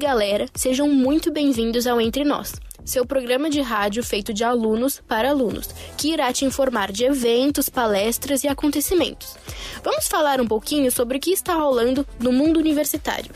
Galera, 0.00 0.46
sejam 0.54 0.88
muito 0.88 1.30
bem-vindos 1.30 1.86
ao 1.86 2.00
Entre 2.00 2.24
Nós, 2.24 2.54
seu 2.86 3.04
programa 3.04 3.50
de 3.50 3.60
rádio 3.60 4.02
feito 4.02 4.32
de 4.32 4.42
alunos 4.42 5.02
para 5.06 5.28
alunos, 5.28 5.68
que 5.98 6.10
irá 6.10 6.32
te 6.32 6.46
informar 6.46 6.90
de 6.90 7.04
eventos, 7.04 7.68
palestras 7.68 8.42
e 8.42 8.48
acontecimentos. 8.48 9.36
Vamos 9.84 10.08
falar 10.08 10.40
um 10.40 10.46
pouquinho 10.46 10.90
sobre 10.90 11.18
o 11.18 11.20
que 11.20 11.32
está 11.32 11.52
rolando 11.52 12.06
no 12.18 12.32
mundo 12.32 12.58
universitário. 12.58 13.30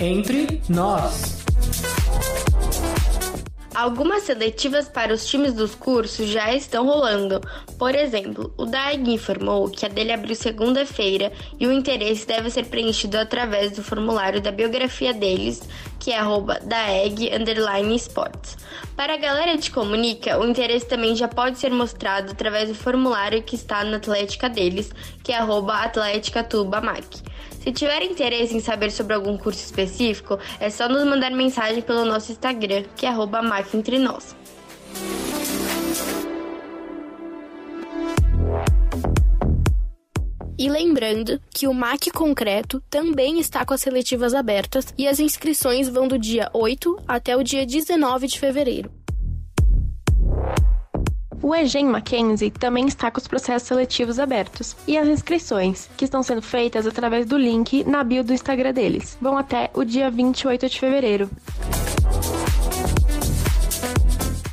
Entre 0.00 0.60
nós. 0.68 1.36
Algumas 3.76 4.22
seletivas 4.22 4.88
para 4.88 5.12
os 5.12 5.26
times 5.26 5.52
dos 5.52 5.74
cursos 5.74 6.28
já 6.28 6.54
estão 6.54 6.86
rolando. 6.86 7.42
Por 7.78 7.94
exemplo, 7.94 8.50
o 8.56 8.64
DAEG 8.64 9.12
informou 9.12 9.68
que 9.68 9.84
a 9.84 9.88
dele 9.90 10.14
abriu 10.14 10.34
segunda-feira 10.34 11.30
e 11.60 11.66
o 11.66 11.72
interesse 11.72 12.26
deve 12.26 12.48
ser 12.48 12.64
preenchido 12.68 13.18
através 13.18 13.72
do 13.72 13.82
formulário 13.82 14.40
da 14.40 14.50
biografia 14.50 15.12
deles, 15.12 15.60
que 16.00 16.10
é 16.10 16.20
daeg_sports. 16.64 18.56
Para 18.96 19.12
a 19.12 19.18
galera 19.18 19.58
de 19.58 19.70
comunica, 19.70 20.40
o 20.40 20.48
interesse 20.48 20.86
também 20.86 21.14
já 21.14 21.28
pode 21.28 21.58
ser 21.58 21.70
mostrado 21.70 22.32
através 22.32 22.70
do 22.70 22.74
formulário 22.74 23.42
que 23.42 23.56
está 23.56 23.84
na 23.84 23.98
Atlética 23.98 24.48
deles, 24.48 24.90
que 25.22 25.32
é 25.32 25.36
atleticatubamac. 25.36 27.22
Se 27.66 27.72
tiver 27.72 28.00
interesse 28.04 28.56
em 28.56 28.60
saber 28.60 28.92
sobre 28.92 29.12
algum 29.12 29.36
curso 29.36 29.58
específico, 29.58 30.38
é 30.60 30.70
só 30.70 30.88
nos 30.88 31.04
mandar 31.04 31.32
mensagem 31.32 31.82
pelo 31.82 32.04
nosso 32.04 32.30
Instagram, 32.30 32.84
que 32.94 33.04
é 33.04 33.10
@macentrenós. 33.10 34.36
E 40.56 40.68
lembrando 40.68 41.40
que 41.52 41.66
o 41.66 41.74
MAC 41.74 42.12
Concreto 42.12 42.80
também 42.88 43.40
está 43.40 43.66
com 43.66 43.74
as 43.74 43.80
seletivas 43.80 44.32
abertas 44.32 44.94
e 44.96 45.08
as 45.08 45.18
inscrições 45.18 45.88
vão 45.88 46.06
do 46.06 46.16
dia 46.16 46.48
8 46.54 46.96
até 47.08 47.36
o 47.36 47.42
dia 47.42 47.66
19 47.66 48.28
de 48.28 48.38
fevereiro. 48.38 49.05
O 51.46 51.54
EGEM 51.54 51.86
Mackenzie 51.86 52.50
também 52.50 52.88
está 52.88 53.08
com 53.08 53.20
os 53.20 53.28
processos 53.28 53.68
seletivos 53.68 54.18
abertos 54.18 54.76
e 54.84 54.98
as 54.98 55.06
inscrições, 55.06 55.88
que 55.96 56.04
estão 56.04 56.20
sendo 56.20 56.42
feitas 56.42 56.88
através 56.88 57.24
do 57.24 57.38
link 57.38 57.84
na 57.84 58.02
bio 58.02 58.24
do 58.24 58.32
Instagram 58.32 58.72
deles, 58.72 59.16
vão 59.20 59.38
até 59.38 59.70
o 59.72 59.84
dia 59.84 60.10
28 60.10 60.68
de 60.68 60.80
fevereiro. 60.80 61.30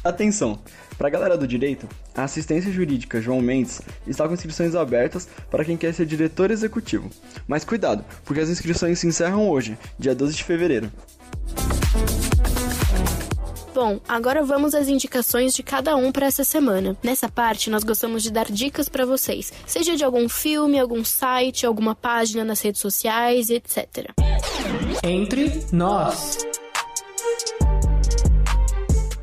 Atenção! 0.03 0.59
Para 0.95 1.07
a 1.07 1.11
galera 1.11 1.35
do 1.35 1.47
direito, 1.47 1.89
a 2.15 2.25
assistência 2.25 2.71
jurídica 2.71 3.19
João 3.19 3.41
Mendes 3.41 3.81
está 4.05 4.27
com 4.27 4.35
inscrições 4.35 4.75
abertas 4.75 5.27
para 5.49 5.65
quem 5.65 5.75
quer 5.75 5.95
ser 5.95 6.05
diretor 6.05 6.51
executivo. 6.51 7.09
Mas 7.47 7.65
cuidado, 7.65 8.05
porque 8.23 8.39
as 8.39 8.49
inscrições 8.49 8.99
se 8.99 9.07
encerram 9.07 9.49
hoje, 9.49 9.77
dia 9.97 10.13
12 10.13 10.35
de 10.35 10.43
fevereiro. 10.43 10.91
Bom, 13.73 13.99
agora 14.07 14.43
vamos 14.43 14.75
às 14.75 14.87
indicações 14.87 15.55
de 15.55 15.63
cada 15.63 15.95
um 15.95 16.11
para 16.11 16.27
essa 16.27 16.43
semana. 16.43 16.95
Nessa 17.01 17.27
parte, 17.27 17.71
nós 17.71 17.83
gostamos 17.83 18.21
de 18.21 18.31
dar 18.31 18.45
dicas 18.45 18.87
para 18.87 19.03
vocês, 19.03 19.51
seja 19.65 19.95
de 19.95 20.03
algum 20.03 20.29
filme, 20.29 20.79
algum 20.79 21.03
site, 21.03 21.65
alguma 21.65 21.95
página 21.95 22.45
nas 22.45 22.61
redes 22.61 22.79
sociais, 22.79 23.49
etc. 23.49 24.11
Entre 25.03 25.65
nós. 25.71 26.37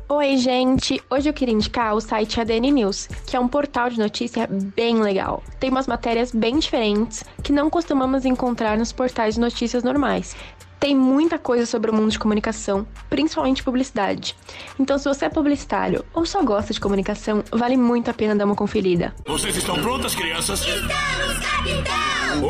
Oi, 0.09 0.35
gente! 0.35 1.01
Hoje 1.09 1.29
eu 1.29 1.33
queria 1.33 1.53
indicar 1.53 1.95
o 1.95 2.01
site 2.01 2.41
ADN 2.41 2.71
News, 2.71 3.07
que 3.25 3.37
é 3.37 3.39
um 3.39 3.47
portal 3.47 3.89
de 3.89 3.97
notícia 3.97 4.45
bem 4.75 5.01
legal. 5.01 5.41
Tem 5.57 5.69
umas 5.69 5.87
matérias 5.87 6.33
bem 6.33 6.59
diferentes 6.59 7.23
que 7.41 7.53
não 7.53 7.69
costumamos 7.69 8.25
encontrar 8.25 8.77
nos 8.77 8.91
portais 8.91 9.35
de 9.35 9.39
notícias 9.39 9.81
normais. 9.81 10.35
Tem 10.81 10.95
muita 10.95 11.37
coisa 11.37 11.67
sobre 11.67 11.91
o 11.91 11.93
mundo 11.93 12.09
de 12.09 12.17
comunicação, 12.17 12.87
principalmente 13.07 13.61
publicidade. 13.61 14.35
Então, 14.79 14.97
se 14.97 15.07
você 15.07 15.25
é 15.25 15.29
publicitário 15.29 16.03
ou 16.11 16.25
só 16.25 16.41
gosta 16.41 16.73
de 16.73 16.79
comunicação, 16.79 17.43
vale 17.51 17.77
muito 17.77 18.09
a 18.09 18.13
pena 18.15 18.35
dar 18.35 18.45
uma 18.45 18.55
conferida. 18.55 19.13
Vocês 19.27 19.55
estão 19.55 19.79
prontas, 19.79 20.15
crianças? 20.15 20.61
Estamos, 20.61 21.37
capitão! 21.45 22.41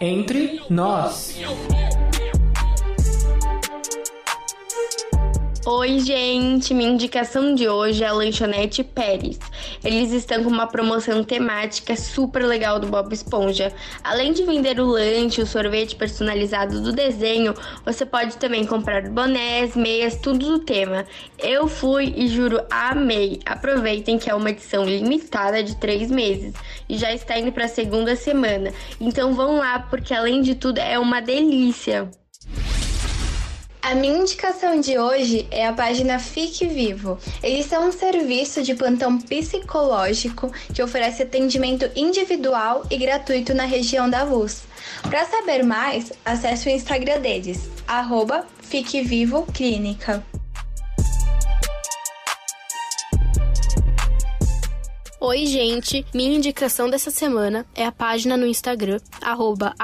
Entre 0.00 0.60
nós. 0.68 1.38
Oi, 5.66 6.00
gente! 6.00 6.74
Minha 6.74 6.90
indicação 6.90 7.54
de 7.54 7.68
hoje 7.68 8.02
é 8.02 8.08
a 8.08 8.12
Lanchonete 8.12 8.82
Pérez. 8.82 9.38
Eles 9.84 10.12
estão 10.12 10.42
com 10.42 10.48
uma 10.48 10.66
promoção 10.66 11.22
temática 11.22 11.94
super 11.94 12.42
legal 12.42 12.80
do 12.80 12.86
Bob 12.86 13.12
Esponja. 13.12 13.70
Além 14.02 14.32
de 14.32 14.42
vender 14.42 14.80
o 14.80 14.86
lanche, 14.86 15.42
o 15.42 15.46
sorvete 15.46 15.94
personalizado 15.94 16.80
do 16.80 16.90
desenho, 16.90 17.52
você 17.84 18.06
pode 18.06 18.38
também 18.38 18.64
comprar 18.64 19.02
bonés, 19.10 19.76
meias, 19.76 20.16
tudo 20.16 20.46
do 20.46 20.58
tema. 20.60 21.04
Eu 21.38 21.68
fui 21.68 22.14
e 22.16 22.28
juro, 22.28 22.62
amei! 22.70 23.40
Aproveitem 23.44 24.18
que 24.18 24.30
é 24.30 24.34
uma 24.34 24.50
edição 24.50 24.84
limitada 24.84 25.62
de 25.62 25.76
três 25.76 26.10
meses 26.10 26.54
e 26.88 26.96
já 26.96 27.12
está 27.12 27.38
indo 27.38 27.52
para 27.52 27.66
a 27.66 27.68
segunda 27.68 28.16
semana. 28.16 28.72
Então 28.98 29.34
vão 29.34 29.58
lá, 29.58 29.78
porque 29.78 30.14
além 30.14 30.40
de 30.40 30.54
tudo 30.54 30.78
é 30.78 30.98
uma 30.98 31.20
delícia! 31.20 32.10
A 33.84 33.94
minha 33.94 34.16
indicação 34.16 34.80
de 34.80 34.98
hoje 34.98 35.46
é 35.50 35.66
a 35.66 35.72
página 35.74 36.18
Fique 36.18 36.66
Vivo. 36.66 37.18
Eles 37.42 37.66
são 37.66 37.86
um 37.86 37.92
serviço 37.92 38.62
de 38.62 38.74
plantão 38.74 39.18
psicológico 39.18 40.50
que 40.72 40.82
oferece 40.82 41.22
atendimento 41.22 41.90
individual 41.94 42.86
e 42.90 42.96
gratuito 42.96 43.52
na 43.52 43.66
região 43.66 44.08
da 44.08 44.22
Luz. 44.22 44.62
Para 45.02 45.26
saber 45.26 45.62
mais, 45.62 46.10
acesse 46.24 46.66
o 46.66 46.72
Instagram 46.72 47.20
deles, 47.20 47.68
arroba 47.86 48.46
Fique 48.62 49.02
Vivo 49.02 49.42
Clínica. 49.52 50.24
Oi, 55.26 55.46
gente! 55.46 56.04
Minha 56.12 56.36
indicação 56.36 56.90
dessa 56.90 57.10
semana 57.10 57.64
é 57.74 57.86
a 57.86 57.90
página 57.90 58.36
no 58.36 58.46
Instagram, 58.46 59.00
arroba 59.22 59.74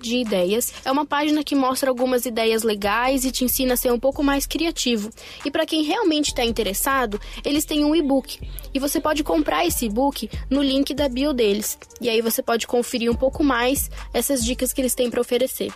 de 0.00 0.16
ideias. 0.16 0.74
É 0.84 0.90
uma 0.90 1.06
página 1.06 1.44
que 1.44 1.54
mostra 1.54 1.88
algumas 1.88 2.26
ideias 2.26 2.64
legais 2.64 3.24
e 3.24 3.30
te 3.30 3.44
ensina 3.44 3.74
a 3.74 3.76
ser 3.76 3.92
um 3.92 4.00
pouco 4.00 4.24
mais 4.24 4.44
criativo. 4.44 5.08
E 5.44 5.52
para 5.52 5.64
quem 5.64 5.84
realmente 5.84 6.30
está 6.30 6.44
interessado, 6.44 7.20
eles 7.44 7.64
têm 7.64 7.84
um 7.84 7.94
e-book. 7.94 8.40
E 8.74 8.80
você 8.80 9.00
pode 9.00 9.22
comprar 9.22 9.64
esse 9.64 9.86
e-book 9.86 10.28
no 10.50 10.60
link 10.60 10.92
da 10.94 11.08
bio 11.08 11.32
deles. 11.32 11.78
E 12.00 12.10
aí 12.10 12.20
você 12.20 12.42
pode 12.42 12.66
conferir 12.66 13.08
um 13.08 13.14
pouco 13.14 13.44
mais 13.44 13.88
essas 14.12 14.44
dicas 14.44 14.72
que 14.72 14.80
eles 14.80 14.96
têm 14.96 15.08
para 15.08 15.20
oferecer. 15.20 15.72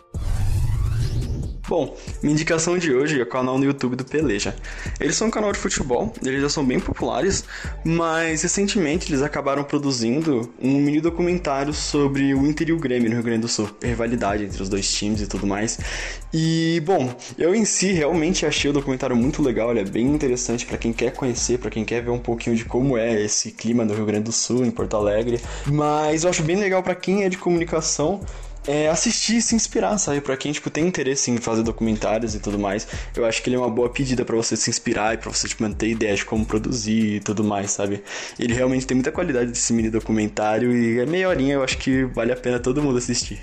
Bom, 1.70 1.96
minha 2.20 2.32
indicação 2.32 2.76
de 2.76 2.92
hoje 2.92 3.20
é 3.20 3.22
o 3.22 3.26
canal 3.26 3.56
no 3.56 3.64
YouTube 3.64 3.94
do 3.94 4.04
Peleja. 4.04 4.56
Eles 4.98 5.14
são 5.14 5.28
um 5.28 5.30
canal 5.30 5.52
de 5.52 5.58
futebol, 5.60 6.12
eles 6.20 6.42
já 6.42 6.48
são 6.48 6.66
bem 6.66 6.80
populares, 6.80 7.44
mas 7.84 8.42
recentemente 8.42 9.08
eles 9.08 9.22
acabaram 9.22 9.62
produzindo 9.62 10.52
um 10.60 10.78
mini 10.80 11.00
documentário 11.00 11.72
sobre 11.72 12.34
o 12.34 12.44
Inter 12.44 12.70
e 12.70 12.72
o 12.72 12.76
Grêmio 12.76 13.08
no 13.08 13.14
Rio 13.14 13.22
Grande 13.22 13.42
do 13.42 13.48
Sul, 13.48 13.70
a 13.84 13.86
rivalidade 13.86 14.46
entre 14.46 14.60
os 14.60 14.68
dois 14.68 14.92
times 14.92 15.20
e 15.20 15.28
tudo 15.28 15.46
mais. 15.46 15.78
E, 16.34 16.82
bom, 16.84 17.14
eu 17.38 17.54
em 17.54 17.64
si 17.64 17.92
realmente 17.92 18.44
achei 18.44 18.68
o 18.68 18.74
documentário 18.74 19.14
muito 19.14 19.40
legal, 19.40 19.70
ele 19.70 19.78
é 19.78 19.84
bem 19.84 20.08
interessante 20.08 20.66
para 20.66 20.76
quem 20.76 20.92
quer 20.92 21.12
conhecer, 21.12 21.60
para 21.60 21.70
quem 21.70 21.84
quer 21.84 22.02
ver 22.02 22.10
um 22.10 22.18
pouquinho 22.18 22.56
de 22.56 22.64
como 22.64 22.98
é 22.98 23.22
esse 23.22 23.52
clima 23.52 23.84
no 23.84 23.94
Rio 23.94 24.06
Grande 24.06 24.24
do 24.24 24.32
Sul, 24.32 24.64
em 24.64 24.72
Porto 24.72 24.96
Alegre, 24.96 25.40
mas 25.66 26.24
eu 26.24 26.30
acho 26.30 26.42
bem 26.42 26.56
legal 26.56 26.82
para 26.82 26.96
quem 26.96 27.22
é 27.22 27.28
de 27.28 27.38
comunicação 27.38 28.20
é, 28.66 28.88
assistir 28.88 29.36
e 29.36 29.42
se 29.42 29.54
inspirar, 29.54 29.96
sabe? 29.98 30.20
Pra 30.20 30.36
quem, 30.36 30.52
tipo, 30.52 30.70
tem 30.70 30.86
interesse 30.86 31.30
em 31.30 31.38
fazer 31.38 31.62
documentários 31.62 32.34
e 32.34 32.40
tudo 32.40 32.58
mais, 32.58 32.86
eu 33.16 33.24
acho 33.24 33.42
que 33.42 33.48
ele 33.48 33.56
é 33.56 33.58
uma 33.58 33.70
boa 33.70 33.88
pedida 33.88 34.24
para 34.24 34.36
você 34.36 34.56
se 34.56 34.70
inspirar 34.70 35.14
e 35.14 35.18
pra 35.18 35.30
você, 35.30 35.48
tipo, 35.48 35.62
manter 35.62 35.88
ideias 35.88 36.20
de 36.20 36.24
como 36.24 36.44
produzir 36.44 37.16
e 37.16 37.20
tudo 37.20 37.42
mais, 37.44 37.70
sabe? 37.70 38.02
Ele 38.38 38.54
realmente 38.54 38.86
tem 38.86 38.94
muita 38.94 39.12
qualidade 39.12 39.50
desse 39.50 39.72
mini 39.72 39.90
documentário 39.90 40.74
e 40.76 41.00
é 41.00 41.06
meia 41.06 41.28
horinha, 41.28 41.54
eu 41.54 41.62
acho 41.62 41.78
que 41.78 42.04
vale 42.04 42.32
a 42.32 42.36
pena 42.36 42.58
todo 42.58 42.82
mundo 42.82 42.98
assistir. 42.98 43.40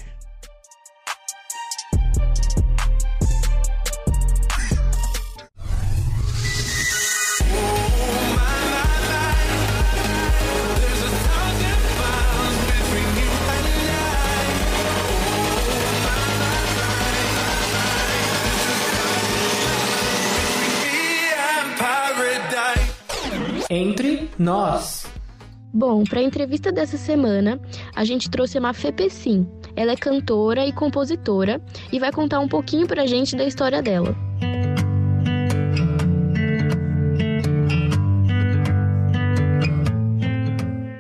Bom, 25.74 26.04
para 26.06 26.20
a 26.20 26.24
entrevista 26.24 26.72
dessa 26.72 26.98
semana, 26.98 27.60
a 27.94 28.06
gente 28.06 28.30
trouxe 28.30 28.58
a 28.58 28.62
Mafê 28.62 28.92
Pessim. 28.92 29.46
Ela 29.76 29.92
é 29.92 29.96
cantora 29.96 30.66
e 30.66 30.72
compositora 30.72 31.62
e 31.92 32.00
vai 32.00 32.12
contar 32.12 32.40
um 32.40 32.48
pouquinho 32.48 32.88
pra 32.88 33.06
gente 33.06 33.36
da 33.36 33.44
história 33.44 33.82
dela. 33.82 34.16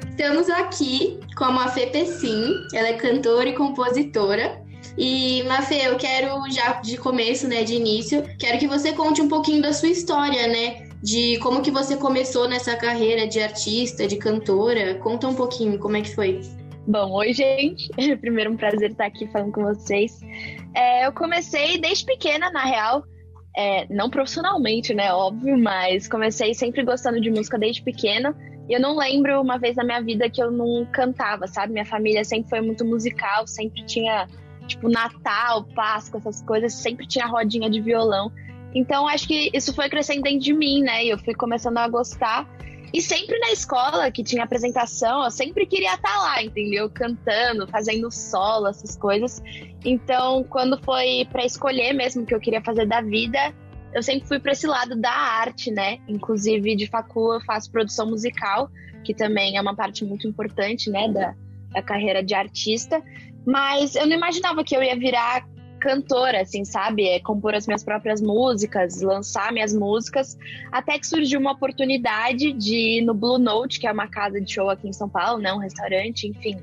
Estamos 0.09 0.49
aqui 0.49 1.19
com 1.35 1.45
a 1.45 1.51
Mafê 1.51 1.87
Pessim, 1.87 2.53
ela 2.73 2.89
é 2.89 2.93
cantora 2.93 3.49
e 3.49 3.53
compositora. 3.53 4.61
E, 4.97 5.43
Mafê, 5.43 5.87
eu 5.87 5.95
quero 5.95 6.29
já 6.51 6.73
de 6.73 6.97
começo, 6.97 7.47
né, 7.47 7.63
de 7.63 7.75
início, 7.75 8.23
quero 8.37 8.57
que 8.57 8.67
você 8.67 8.93
conte 8.93 9.21
um 9.21 9.27
pouquinho 9.27 9.61
da 9.61 9.71
sua 9.71 9.89
história, 9.89 10.47
né? 10.47 10.86
De 11.07 11.39
como 11.39 11.61
que 11.61 11.71
você 11.71 11.95
começou 11.95 12.49
nessa 12.49 12.75
carreira 12.75 13.25
de 13.25 13.39
artista, 13.39 14.05
de 14.05 14.17
cantora. 14.17 14.95
Conta 14.95 15.25
um 15.25 15.33
pouquinho 15.33 15.79
como 15.79 15.95
é 15.95 16.01
que 16.01 16.13
foi. 16.13 16.41
Bom, 16.85 17.13
oi, 17.13 17.31
gente. 17.31 17.87
Primeiro, 18.19 18.51
um 18.51 18.57
prazer 18.57 18.91
estar 18.91 19.05
aqui 19.05 19.25
falando 19.27 19.53
com 19.53 19.63
vocês. 19.63 20.19
É, 20.75 21.07
eu 21.07 21.13
comecei 21.13 21.77
desde 21.79 22.03
pequena, 22.03 22.51
na 22.51 22.65
real. 22.65 23.05
É, 23.55 23.87
não 23.89 24.09
profissionalmente, 24.09 24.93
né? 24.93 25.13
Óbvio, 25.13 25.57
mas 25.57 26.09
comecei 26.09 26.53
sempre 26.53 26.83
gostando 26.83 27.21
de 27.21 27.31
música 27.31 27.57
desde 27.57 27.81
pequena. 27.81 28.35
E 28.67 28.73
eu 28.73 28.81
não 28.81 28.97
lembro 28.97 29.41
uma 29.41 29.57
vez 29.57 29.77
na 29.77 29.85
minha 29.85 30.01
vida 30.01 30.29
que 30.29 30.43
eu 30.43 30.51
não 30.51 30.85
cantava, 30.91 31.47
sabe? 31.47 31.71
Minha 31.71 31.85
família 31.85 32.25
sempre 32.25 32.49
foi 32.49 32.59
muito 32.59 32.83
musical, 32.83 33.47
sempre 33.47 33.81
tinha, 33.85 34.27
tipo, 34.67 34.89
Natal, 34.89 35.63
Páscoa, 35.73 36.17
essas 36.17 36.41
coisas, 36.41 36.73
sempre 36.73 37.07
tinha 37.07 37.25
rodinha 37.27 37.69
de 37.69 37.79
violão. 37.79 38.29
Então, 38.73 39.07
acho 39.07 39.27
que 39.27 39.49
isso 39.53 39.73
foi 39.73 39.89
crescendo 39.89 40.23
dentro 40.23 40.39
de 40.39 40.53
mim, 40.53 40.81
né? 40.81 41.05
E 41.05 41.09
eu 41.09 41.17
fui 41.17 41.33
começando 41.33 41.77
a 41.77 41.87
gostar. 41.87 42.47
E 42.93 43.01
sempre 43.01 43.37
na 43.39 43.51
escola 43.51 44.09
que 44.09 44.23
tinha 44.23 44.43
apresentação, 44.43 45.23
eu 45.23 45.31
sempre 45.31 45.65
queria 45.65 45.95
estar 45.95 46.17
lá, 46.19 46.41
entendeu? 46.41 46.89
Cantando, 46.89 47.67
fazendo 47.67 48.09
solo, 48.11 48.67
essas 48.67 48.95
coisas. 48.95 49.41
Então, 49.83 50.43
quando 50.43 50.81
foi 50.83 51.27
para 51.31 51.45
escolher 51.45 51.93
mesmo 51.93 52.23
o 52.23 52.25
que 52.25 52.33
eu 52.33 52.39
queria 52.39 52.61
fazer 52.61 52.85
da 52.85 53.01
vida, 53.01 53.53
eu 53.93 54.01
sempre 54.01 54.27
fui 54.27 54.39
para 54.39 54.51
esse 54.51 54.67
lado 54.67 54.95
da 54.95 55.11
arte, 55.11 55.71
né? 55.71 55.99
Inclusive, 56.07 56.75
de 56.75 56.87
facu, 56.87 57.33
eu 57.33 57.41
faço 57.41 57.71
produção 57.71 58.09
musical, 58.09 58.69
que 59.03 59.13
também 59.13 59.57
é 59.57 59.61
uma 59.61 59.75
parte 59.75 60.05
muito 60.05 60.27
importante, 60.27 60.89
né, 60.89 61.09
da, 61.09 61.35
da 61.71 61.81
carreira 61.81 62.23
de 62.23 62.33
artista. 62.33 63.01
Mas 63.45 63.95
eu 63.95 64.05
não 64.05 64.15
imaginava 64.15 64.63
que 64.63 64.75
eu 64.75 64.83
ia 64.83 64.97
virar 64.97 65.45
cantora, 65.77 66.41
assim, 66.41 66.65
sabe? 66.65 67.07
É 67.07 67.19
compor 67.19 67.55
as 67.55 67.67
minhas 67.67 67.83
próprias 67.83 68.21
músicas, 68.21 69.01
lançar 69.01 69.51
minhas 69.51 69.73
músicas, 69.73 70.37
até 70.71 70.97
que 70.97 71.07
surgiu 71.07 71.39
uma 71.39 71.51
oportunidade 71.51 72.51
de 72.53 72.75
ir 72.99 73.01
no 73.01 73.13
Blue 73.13 73.37
Note, 73.37 73.79
que 73.79 73.87
é 73.87 73.91
uma 73.91 74.07
casa 74.07 74.41
de 74.41 74.51
show 74.51 74.69
aqui 74.69 74.87
em 74.87 74.93
São 74.93 75.09
Paulo, 75.09 75.41
né? 75.41 75.53
Um 75.53 75.59
restaurante, 75.59 76.27
enfim. 76.27 76.57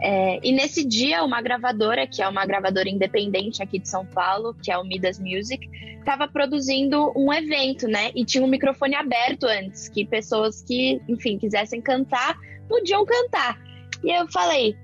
É, 0.00 0.38
e 0.42 0.52
nesse 0.52 0.84
dia, 0.84 1.24
uma 1.24 1.42
gravadora, 1.42 2.06
que 2.06 2.22
é 2.22 2.28
uma 2.28 2.46
gravadora 2.46 2.88
independente 2.88 3.62
aqui 3.62 3.78
de 3.78 3.88
São 3.88 4.06
Paulo, 4.06 4.54
que 4.54 4.70
é 4.70 4.78
o 4.78 4.84
Midas 4.84 5.18
Music, 5.18 5.68
estava 5.98 6.28
produzindo 6.28 7.12
um 7.16 7.32
evento, 7.32 7.88
né? 7.88 8.10
E 8.14 8.24
tinha 8.24 8.44
um 8.44 8.48
microfone 8.48 8.94
aberto 8.94 9.44
antes, 9.44 9.88
que 9.88 10.06
pessoas 10.06 10.62
que, 10.62 11.00
enfim, 11.08 11.36
quisessem 11.36 11.80
cantar, 11.80 12.36
podiam 12.68 13.04
cantar. 13.04 13.58
E 14.04 14.10
eu 14.10 14.28
falei, 14.28 14.76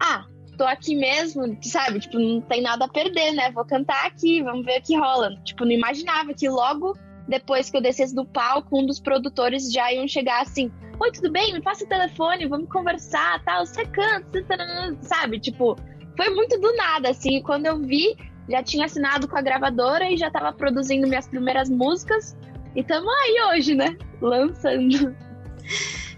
ah, 0.00 0.24
tô 0.54 0.64
aqui 0.64 0.94
mesmo, 0.94 1.56
sabe? 1.62 2.00
Tipo, 2.00 2.18
não 2.18 2.40
tem 2.40 2.62
nada 2.62 2.84
a 2.84 2.88
perder, 2.88 3.32
né? 3.32 3.50
Vou 3.52 3.64
cantar 3.64 4.06
aqui, 4.06 4.42
vamos 4.42 4.64
ver 4.64 4.80
o 4.80 4.82
que 4.82 4.96
rola. 4.96 5.34
Tipo, 5.44 5.64
não 5.64 5.72
imaginava 5.72 6.32
que 6.32 6.48
logo 6.48 6.96
depois 7.26 7.70
que 7.70 7.76
eu 7.76 7.80
descesse 7.80 8.14
do 8.14 8.24
palco, 8.24 8.78
um 8.78 8.86
dos 8.86 9.00
produtores 9.00 9.72
já 9.72 9.92
iam 9.92 10.06
chegar 10.06 10.42
assim: 10.42 10.70
Oi, 11.00 11.10
tudo 11.12 11.30
bem? 11.30 11.52
Me 11.52 11.62
passa 11.62 11.84
o 11.84 11.88
telefone, 11.88 12.46
vamos 12.46 12.68
conversar, 12.68 13.42
tal. 13.44 13.66
Você 13.66 13.84
canta, 13.86 14.26
você 14.30 14.42
tá... 14.42 14.94
sabe? 15.00 15.40
Tipo, 15.40 15.76
foi 16.16 16.30
muito 16.30 16.58
do 16.60 16.74
nada, 16.76 17.10
assim. 17.10 17.42
Quando 17.42 17.66
eu 17.66 17.78
vi, 17.78 18.16
já 18.48 18.62
tinha 18.62 18.84
assinado 18.86 19.26
com 19.26 19.36
a 19.36 19.42
gravadora 19.42 20.10
e 20.10 20.16
já 20.16 20.30
tava 20.30 20.52
produzindo 20.52 21.06
minhas 21.06 21.26
primeiras 21.26 21.68
músicas. 21.70 22.36
E 22.76 22.82
tamo 22.82 23.08
aí 23.08 23.36
hoje, 23.50 23.74
né? 23.74 23.96
Lançando. 24.20 25.14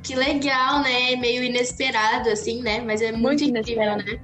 Que 0.02 0.14
legal, 0.14 0.82
né? 0.82 1.16
Meio 1.16 1.42
inesperado, 1.42 2.28
assim, 2.28 2.62
né? 2.62 2.80
Mas 2.80 3.02
é 3.02 3.10
muito, 3.10 3.42
muito 3.42 3.58
incrível, 3.58 3.96
né? 3.96 4.20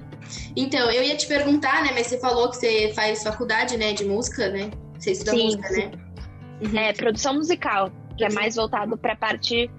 Então, 0.55 0.91
eu 0.91 1.03
ia 1.03 1.15
te 1.15 1.27
perguntar, 1.27 1.83
né? 1.83 1.91
Mas 1.93 2.07
você 2.07 2.19
falou 2.19 2.49
que 2.49 2.57
você 2.57 2.91
faz 2.93 3.23
faculdade, 3.23 3.77
né? 3.77 3.93
De 3.93 4.05
música, 4.05 4.49
né? 4.49 4.69
Você 4.99 5.11
estuda 5.11 5.31
sim, 5.31 5.45
música, 5.45 5.67
sim. 5.69 5.85
né? 5.85 5.91
Uhum. 6.61 6.77
É, 6.77 6.93
produção 6.93 7.33
musical, 7.33 7.91
que 8.17 8.23
é 8.23 8.31
mais 8.31 8.55
voltado 8.55 8.97
pra 8.97 9.15
parte 9.15 9.49
de 9.49 9.69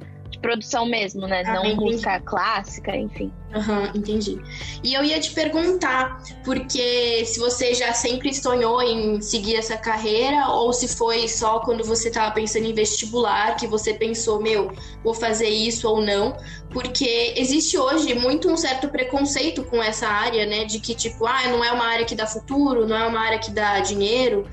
produção 0.44 0.85
mesmo, 0.87 1.26
né? 1.26 1.43
Ah, 1.46 1.55
Não 1.55 1.64
entendi. 1.67 1.93
música 1.93 2.20
clássica, 2.20 2.94
enfim. 2.96 3.32
Aham, 3.55 3.82
uhum, 3.82 3.91
entendi. 3.94 4.38
E 4.82 4.93
eu 4.93 5.05
ia 5.05 5.20
te 5.20 5.31
perguntar, 5.32 6.20
porque 6.44 7.25
se 7.25 7.38
você 7.38 7.73
já 7.73 7.93
sempre 7.93 8.35
sonhou 8.35 8.82
em 8.82 9.20
seguir 9.20 9.56
essa 9.56 9.76
carreira, 9.76 10.49
ou 10.49 10.73
se 10.73 10.88
foi 10.88 11.29
só 11.29 11.61
quando 11.61 11.85
você 11.85 12.08
estava 12.08 12.32
pensando 12.32 12.67
em 12.67 12.75
vestibular 12.75 13.56
que 13.56 13.67
você 13.67 13.94
pensou, 13.94 14.43
meu, 14.43 14.73
vou 15.05 15.14
fazer 15.14 15.49
isso 15.49 15.88
ou 15.88 16.02
não, 16.02 16.37
porque 16.70 17.35
existe 17.37 17.79
hoje 17.79 18.12
muito 18.14 18.50
um 18.50 18.56
certo 18.56 18.88
preconceito 18.88 19.62
com 19.64 19.82
essa 19.82 20.08
área, 20.08 20.44
né? 20.44 20.64
De 20.64 20.81
que, 20.81 20.94
tipo, 20.94 21.25
ah, 21.26 21.49
não 21.49 21.64
é 21.64 21.70
uma 21.70 21.87
área 21.87 22.05
que 22.05 22.17
dá 22.17 22.26
futuro, 22.26 22.87
não 22.87 22.97
é 22.97 23.06
uma 23.06 23.20
área 23.20 23.38
que 23.38 23.52
dá 23.52 23.79
dinheiro. 23.81 24.47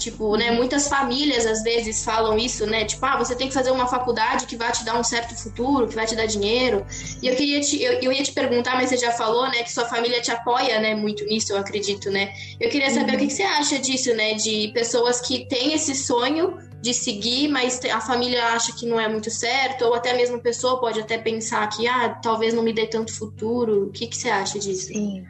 Tipo, 0.00 0.34
né, 0.34 0.50
muitas 0.50 0.88
famílias 0.88 1.44
às 1.44 1.62
vezes 1.62 2.02
falam 2.02 2.38
isso, 2.38 2.66
né? 2.66 2.86
Tipo, 2.86 3.04
ah, 3.04 3.18
você 3.18 3.36
tem 3.36 3.48
que 3.48 3.54
fazer 3.54 3.70
uma 3.70 3.86
faculdade 3.86 4.46
que 4.46 4.56
vai 4.56 4.72
te 4.72 4.82
dar 4.82 4.98
um 4.98 5.04
certo 5.04 5.36
futuro, 5.36 5.86
que 5.86 5.94
vai 5.94 6.06
te 6.06 6.16
dar 6.16 6.24
dinheiro. 6.24 6.86
E 7.22 7.28
eu 7.28 7.36
queria 7.36 7.60
te, 7.60 7.82
eu, 7.82 7.92
eu 8.00 8.10
ia 8.10 8.22
te 8.22 8.32
perguntar, 8.32 8.76
mas 8.76 8.88
você 8.88 8.96
já 8.96 9.12
falou, 9.12 9.46
né, 9.48 9.62
que 9.62 9.70
sua 9.70 9.84
família 9.84 10.22
te 10.22 10.30
apoia, 10.30 10.80
né, 10.80 10.94
muito 10.94 11.22
nisso, 11.26 11.52
eu 11.52 11.58
acredito, 11.58 12.10
né? 12.10 12.32
Eu 12.58 12.70
queria 12.70 12.88
saber 12.90 13.10
uhum. 13.10 13.16
o 13.16 13.18
que, 13.18 13.26
que 13.26 13.34
você 13.34 13.42
acha 13.42 13.78
disso, 13.78 14.14
né, 14.14 14.32
de 14.32 14.70
pessoas 14.72 15.20
que 15.20 15.46
têm 15.46 15.74
esse 15.74 15.94
sonho 15.94 16.56
de 16.80 16.94
seguir, 16.94 17.48
mas 17.48 17.78
a 17.84 18.00
família 18.00 18.42
acha 18.54 18.74
que 18.74 18.86
não 18.86 18.98
é 18.98 19.06
muito 19.06 19.30
certo, 19.30 19.84
ou 19.84 19.94
até 19.94 20.14
mesmo 20.14 20.36
a 20.36 20.40
pessoa 20.40 20.80
pode 20.80 20.98
até 20.98 21.18
pensar 21.18 21.68
que, 21.68 21.86
ah, 21.86 22.08
talvez 22.22 22.54
não 22.54 22.62
me 22.62 22.72
dê 22.72 22.86
tanto 22.86 23.14
futuro. 23.14 23.88
O 23.88 23.92
que, 23.92 24.06
que 24.06 24.16
você 24.16 24.30
acha 24.30 24.58
disso? 24.58 24.86
Sim. 24.86 25.24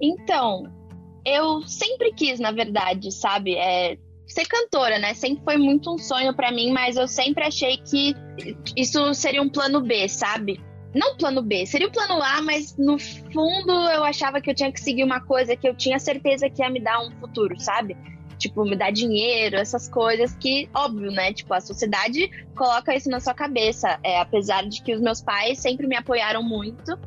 Então, 0.00 0.64
eu 1.24 1.62
sempre 1.62 2.12
quis, 2.12 2.40
na 2.40 2.50
verdade, 2.50 3.12
sabe? 3.12 3.54
É, 3.54 3.96
ser 4.26 4.46
cantora, 4.46 4.98
né? 4.98 5.14
Sempre 5.14 5.44
foi 5.44 5.56
muito 5.56 5.92
um 5.92 5.98
sonho 5.98 6.34
para 6.34 6.50
mim, 6.50 6.72
mas 6.72 6.96
eu 6.96 7.06
sempre 7.06 7.44
achei 7.44 7.76
que 7.78 8.14
isso 8.76 9.12
seria 9.14 9.42
um 9.42 9.48
plano 9.48 9.80
B, 9.80 10.08
sabe? 10.08 10.60
Não 10.94 11.16
plano 11.16 11.42
B, 11.42 11.64
seria 11.64 11.88
o 11.88 11.92
plano 11.92 12.22
A, 12.22 12.42
mas 12.42 12.76
no 12.76 12.98
fundo 12.98 13.72
eu 13.72 14.04
achava 14.04 14.40
que 14.40 14.50
eu 14.50 14.54
tinha 14.54 14.70
que 14.70 14.80
seguir 14.80 15.04
uma 15.04 15.20
coisa 15.20 15.56
que 15.56 15.66
eu 15.66 15.74
tinha 15.74 15.98
certeza 15.98 16.50
que 16.50 16.62
ia 16.62 16.68
me 16.68 16.80
dar 16.80 17.00
um 17.00 17.10
futuro, 17.12 17.58
sabe? 17.58 17.96
Tipo, 18.38 18.64
me 18.64 18.76
dar 18.76 18.90
dinheiro, 18.90 19.56
essas 19.56 19.88
coisas 19.88 20.34
que, 20.34 20.68
óbvio, 20.74 21.10
né? 21.10 21.32
Tipo, 21.32 21.54
a 21.54 21.60
sociedade 21.60 22.28
coloca 22.56 22.94
isso 22.94 23.08
na 23.08 23.20
sua 23.20 23.32
cabeça. 23.32 23.98
É, 24.02 24.18
apesar 24.18 24.68
de 24.68 24.82
que 24.82 24.92
os 24.92 25.00
meus 25.00 25.22
pais 25.22 25.60
sempre 25.60 25.86
me 25.86 25.96
apoiaram 25.96 26.42
muito. 26.42 26.98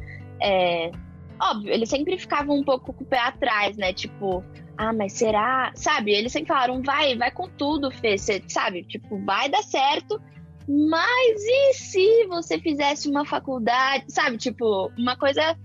É, 0.41 0.91
óbvio, 1.39 1.71
eles 1.71 1.89
sempre 1.89 2.17
ficavam 2.17 2.55
um 2.55 2.63
pouco 2.63 2.93
com 2.93 3.03
o 3.03 3.07
pé 3.07 3.19
atrás, 3.19 3.75
né? 3.75 3.91
Tipo, 3.91 4.43
ah, 4.77 4.93
mas 4.93 5.13
será? 5.13 5.71
Sabe, 5.75 6.11
eles 6.11 6.31
sempre 6.31 6.49
falaram, 6.49 6.81
vai, 6.81 7.15
vai 7.15 7.31
com 7.31 7.47
tudo, 7.49 7.91
Fê, 7.91 8.15
sabe? 8.47 8.83
Tipo, 8.83 9.23
vai 9.25 9.49
dar 9.49 9.63
certo, 9.63 10.21
mas 10.67 11.43
e 11.43 11.73
se 11.73 12.25
você 12.27 12.59
fizesse 12.59 13.09
uma 13.09 13.25
faculdade? 13.25 14.05
Sabe, 14.07 14.37
tipo, 14.37 14.91
uma 14.97 15.15
coisa. 15.15 15.57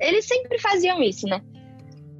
Eles 0.00 0.26
sempre 0.26 0.58
faziam 0.58 1.02
isso, 1.02 1.26
né? 1.26 1.42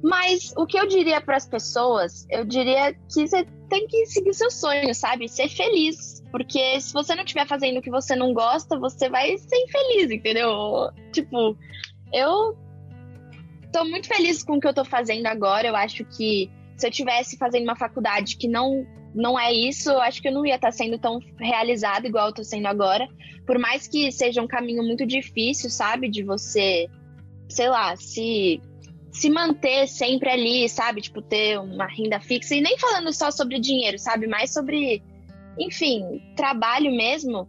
Mas 0.01 0.53
o 0.55 0.65
que 0.65 0.79
eu 0.79 0.87
diria 0.87 1.19
para 1.19 1.35
as 1.35 1.45
pessoas, 1.45 2.25
eu 2.29 2.45
diria 2.45 2.93
que 2.93 3.27
você 3.27 3.45
tem 3.69 3.85
que 3.87 4.05
seguir 4.05 4.33
seu 4.33 4.49
sonho, 4.49 4.93
sabe? 4.95 5.27
Ser 5.27 5.49
feliz. 5.49 6.23
Porque 6.31 6.79
se 6.79 6.93
você 6.93 7.15
não 7.15 7.23
estiver 7.23 7.45
fazendo 7.45 7.79
o 7.79 7.81
que 7.81 7.89
você 7.89 8.15
não 8.15 8.33
gosta, 8.33 8.79
você 8.79 9.09
vai 9.09 9.37
ser 9.37 9.57
infeliz, 9.57 10.11
entendeu? 10.11 10.89
Tipo, 11.11 11.57
eu 12.13 12.57
tô 13.71 13.85
muito 13.85 14.07
feliz 14.07 14.43
com 14.43 14.57
o 14.57 14.59
que 14.59 14.67
eu 14.67 14.73
tô 14.73 14.83
fazendo 14.83 15.27
agora. 15.27 15.67
Eu 15.67 15.75
acho 15.75 16.05
que 16.05 16.49
se 16.77 16.87
eu 16.87 16.91
tivesse 16.91 17.37
fazendo 17.37 17.63
uma 17.63 17.75
faculdade 17.75 18.37
que 18.37 18.47
não 18.47 18.85
não 19.13 19.39
é 19.39 19.51
isso, 19.51 19.89
eu 19.89 19.99
acho 19.99 20.21
que 20.21 20.27
eu 20.27 20.31
não 20.31 20.45
ia 20.45 20.55
estar 20.55 20.67
tá 20.67 20.71
sendo 20.71 20.99
tão 20.99 21.19
realizada 21.39 22.07
igual 22.07 22.27
eu 22.27 22.33
tô 22.33 22.43
sendo 22.43 22.67
agora. 22.67 23.07
Por 23.45 23.57
mais 23.57 23.87
que 23.87 24.11
seja 24.11 24.41
um 24.41 24.47
caminho 24.47 24.83
muito 24.83 25.05
difícil, 25.05 25.67
sabe, 25.69 26.07
de 26.07 26.23
você, 26.23 26.87
sei 27.49 27.69
lá, 27.69 27.95
se 27.95 28.61
se 29.11 29.27
manter 29.27 29.87
sempre 29.87 30.29
ali, 30.29 30.69
sabe, 30.69 31.01
tipo 31.01 31.19
ter 31.19 31.59
uma 31.59 31.87
renda 31.87 32.19
fixa 32.19 32.53
e 32.53 32.61
nem 32.61 32.77
falando 32.77 33.11
só 33.11 33.31
sobre 33.31 33.59
dinheiro, 33.59 33.97
sabe, 33.97 34.27
mais 34.27 34.53
sobre 34.53 35.01
enfim, 35.57 36.21
trabalho 36.35 36.91
mesmo. 36.91 37.47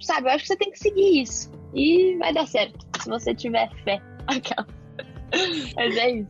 Sabe, 0.00 0.28
eu 0.28 0.32
acho 0.32 0.44
que 0.44 0.48
você 0.48 0.56
tem 0.56 0.70
que 0.70 0.78
seguir 0.78 1.22
isso 1.22 1.50
e 1.74 2.16
vai 2.16 2.32
dar 2.32 2.46
certo, 2.46 2.78
se 3.00 3.08
você 3.08 3.34
tiver 3.34 3.68
fé. 3.84 4.00
Aquela 4.26 4.66
mas 5.76 5.96
é 5.96 6.10
isso. 6.18 6.28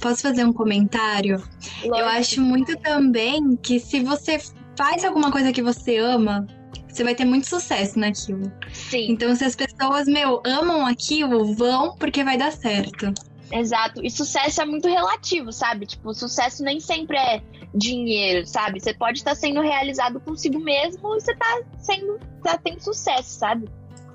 Posso 0.00 0.22
fazer 0.22 0.44
um 0.44 0.52
comentário? 0.52 1.36
Lógico. 1.84 1.96
Eu 1.96 2.06
acho 2.06 2.40
muito 2.40 2.76
também 2.78 3.56
que 3.56 3.78
se 3.78 4.00
você 4.00 4.38
faz 4.76 5.04
alguma 5.04 5.30
coisa 5.30 5.52
que 5.52 5.62
você 5.62 5.96
ama, 5.96 6.46
você 6.88 7.04
vai 7.04 7.14
ter 7.14 7.24
muito 7.24 7.46
sucesso 7.46 7.98
naquilo. 7.98 8.50
Sim. 8.72 9.10
Então, 9.10 9.34
se 9.34 9.44
as 9.44 9.54
pessoas, 9.54 10.06
meu, 10.06 10.42
amam 10.46 10.86
aquilo, 10.86 11.54
vão 11.54 11.96
porque 11.96 12.24
vai 12.24 12.36
dar 12.36 12.52
certo. 12.52 13.12
Exato. 13.52 14.04
E 14.04 14.10
sucesso 14.10 14.60
é 14.60 14.64
muito 14.64 14.88
relativo, 14.88 15.52
sabe? 15.52 15.86
Tipo, 15.86 16.12
sucesso 16.14 16.62
nem 16.62 16.80
sempre 16.80 17.16
é 17.16 17.42
dinheiro, 17.74 18.46
sabe? 18.46 18.80
Você 18.80 18.94
pode 18.94 19.18
estar 19.18 19.34
sendo 19.34 19.60
realizado 19.60 20.18
consigo 20.20 20.58
mesmo 20.58 21.16
e 21.16 21.20
você 21.20 21.34
tá 21.36 21.60
sendo, 21.78 22.18
tá 22.42 22.58
tendo 22.58 22.80
sucesso, 22.80 23.38
sabe? 23.38 23.68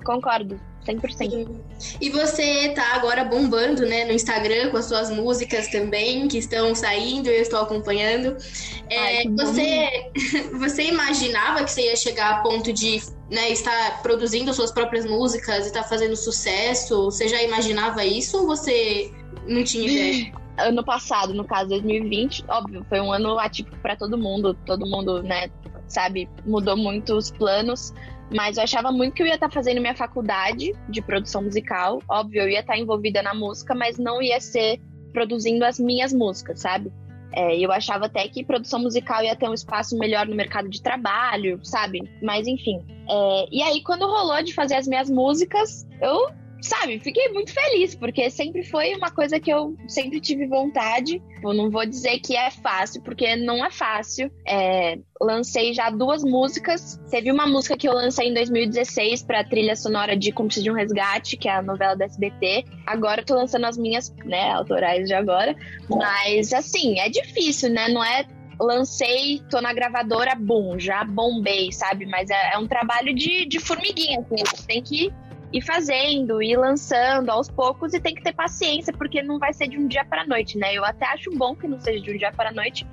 Concordo. 0.04 0.60
100%. 0.86 1.48
E 2.00 2.10
você 2.10 2.70
tá 2.70 2.94
agora 2.94 3.24
bombando, 3.24 3.86
né, 3.86 4.04
no 4.04 4.12
Instagram 4.12 4.70
com 4.70 4.76
as 4.76 4.86
suas 4.86 5.10
músicas 5.10 5.68
também, 5.68 6.28
que 6.28 6.38
estão 6.38 6.74
saindo, 6.74 7.28
eu 7.28 7.40
estou 7.40 7.60
acompanhando. 7.60 8.36
É, 8.90 9.18
Ai, 9.18 9.24
você, 9.28 10.10
você 10.58 10.82
imaginava 10.84 11.64
que 11.64 11.70
você 11.70 11.86
ia 11.86 11.96
chegar 11.96 12.30
a 12.30 12.42
ponto 12.42 12.72
de 12.72 13.00
né, 13.30 13.50
estar 13.50 14.02
produzindo 14.02 14.52
suas 14.52 14.70
próprias 14.70 15.04
músicas 15.06 15.64
e 15.64 15.68
estar 15.68 15.84
fazendo 15.84 16.16
sucesso? 16.16 17.04
Você 17.04 17.28
já 17.28 17.42
imaginava 17.42 18.04
isso 18.04 18.38
ou 18.38 18.46
você 18.46 19.10
não 19.46 19.62
tinha 19.64 19.90
ideia? 19.90 20.32
Ano 20.58 20.84
passado, 20.84 21.32
no 21.32 21.46
caso 21.46 21.70
2020, 21.70 22.44
óbvio, 22.46 22.84
foi 22.86 23.00
um 23.00 23.10
ano 23.10 23.38
atípico 23.38 23.74
para 23.78 23.96
todo 23.96 24.18
mundo, 24.18 24.52
todo 24.66 24.86
mundo, 24.86 25.22
né, 25.22 25.48
sabe, 25.88 26.28
mudou 26.44 26.76
muito 26.76 27.14
os 27.14 27.30
planos. 27.30 27.94
Mas 28.34 28.56
eu 28.56 28.62
achava 28.62 28.90
muito 28.90 29.14
que 29.14 29.22
eu 29.22 29.26
ia 29.26 29.34
estar 29.34 29.50
fazendo 29.50 29.80
minha 29.80 29.94
faculdade 29.94 30.72
de 30.88 31.02
produção 31.02 31.42
musical. 31.42 32.02
Óbvio, 32.08 32.42
eu 32.42 32.48
ia 32.48 32.60
estar 32.60 32.78
envolvida 32.78 33.22
na 33.22 33.34
música, 33.34 33.74
mas 33.74 33.98
não 33.98 34.22
ia 34.22 34.40
ser 34.40 34.80
produzindo 35.12 35.64
as 35.64 35.78
minhas 35.78 36.12
músicas, 36.12 36.60
sabe? 36.60 36.90
É, 37.34 37.56
eu 37.58 37.72
achava 37.72 38.06
até 38.06 38.26
que 38.28 38.44
produção 38.44 38.80
musical 38.80 39.22
ia 39.22 39.34
ter 39.34 39.48
um 39.48 39.54
espaço 39.54 39.96
melhor 39.98 40.26
no 40.26 40.36
mercado 40.36 40.68
de 40.68 40.82
trabalho, 40.82 41.58
sabe? 41.62 42.02
Mas 42.22 42.46
enfim. 42.46 42.84
É, 43.08 43.46
e 43.50 43.62
aí, 43.62 43.82
quando 43.82 44.06
rolou 44.06 44.42
de 44.42 44.54
fazer 44.54 44.74
as 44.74 44.86
minhas 44.86 45.08
músicas, 45.08 45.86
eu 46.00 46.30
sabe, 46.62 46.98
fiquei 47.00 47.28
muito 47.28 47.52
feliz, 47.52 47.94
porque 47.94 48.30
sempre 48.30 48.62
foi 48.62 48.94
uma 48.94 49.10
coisa 49.10 49.40
que 49.40 49.52
eu 49.52 49.76
sempre 49.88 50.20
tive 50.20 50.46
vontade. 50.46 51.22
Eu 51.42 51.52
não 51.52 51.70
vou 51.70 51.84
dizer 51.84 52.18
que 52.20 52.36
é 52.36 52.50
fácil, 52.50 53.02
porque 53.02 53.36
não 53.36 53.64
é 53.64 53.70
fácil. 53.70 54.30
É, 54.46 54.98
lancei 55.20 55.74
já 55.74 55.90
duas 55.90 56.22
músicas. 56.22 57.00
Teve 57.10 57.30
uma 57.30 57.46
música 57.46 57.76
que 57.76 57.88
eu 57.88 57.92
lancei 57.92 58.28
em 58.28 58.34
2016 58.34 59.24
para 59.24 59.44
trilha 59.44 59.74
sonora 59.74 60.16
de 60.16 60.32
Cúmplice 60.32 60.62
de 60.62 60.70
um 60.70 60.74
Resgate, 60.74 61.36
que 61.36 61.48
é 61.48 61.56
a 61.56 61.62
novela 61.62 61.96
da 61.96 62.04
SBT. 62.04 62.64
Agora 62.86 63.20
eu 63.20 63.26
tô 63.26 63.34
lançando 63.34 63.66
as 63.66 63.76
minhas, 63.76 64.14
né, 64.24 64.52
autorais 64.52 65.08
de 65.08 65.14
agora. 65.14 65.56
Mas, 65.90 66.52
assim, 66.52 66.98
é 67.00 67.08
difícil, 67.08 67.70
né? 67.70 67.88
Não 67.88 68.04
é 68.04 68.24
lancei, 68.60 69.42
tô 69.50 69.60
na 69.60 69.72
gravadora, 69.72 70.34
boom, 70.34 70.78
já 70.78 71.04
bombei, 71.04 71.72
sabe? 71.72 72.06
Mas 72.06 72.30
é, 72.30 72.54
é 72.54 72.58
um 72.58 72.66
trabalho 72.66 73.14
de, 73.14 73.44
de 73.46 73.58
formiguinha, 73.58 74.20
assim, 74.20 74.64
tem 74.66 74.82
que 74.82 75.12
ir 75.52 75.60
fazendo, 75.60 76.42
ir 76.42 76.56
lançando 76.56 77.30
aos 77.30 77.50
poucos 77.50 77.92
e 77.92 78.00
tem 78.00 78.14
que 78.14 78.22
ter 78.22 78.32
paciência, 78.32 78.92
porque 78.92 79.22
não 79.22 79.38
vai 79.38 79.52
ser 79.52 79.68
de 79.68 79.78
um 79.78 79.86
dia 79.86 80.04
para 80.04 80.26
noite, 80.26 80.56
né? 80.56 80.74
Eu 80.74 80.84
até 80.84 81.06
acho 81.06 81.30
bom 81.36 81.54
que 81.54 81.68
não 81.68 81.78
seja 81.80 82.00
de 82.00 82.12
um 82.12 82.16
dia 82.16 82.32
para 82.32 82.52
noite, 82.52 82.86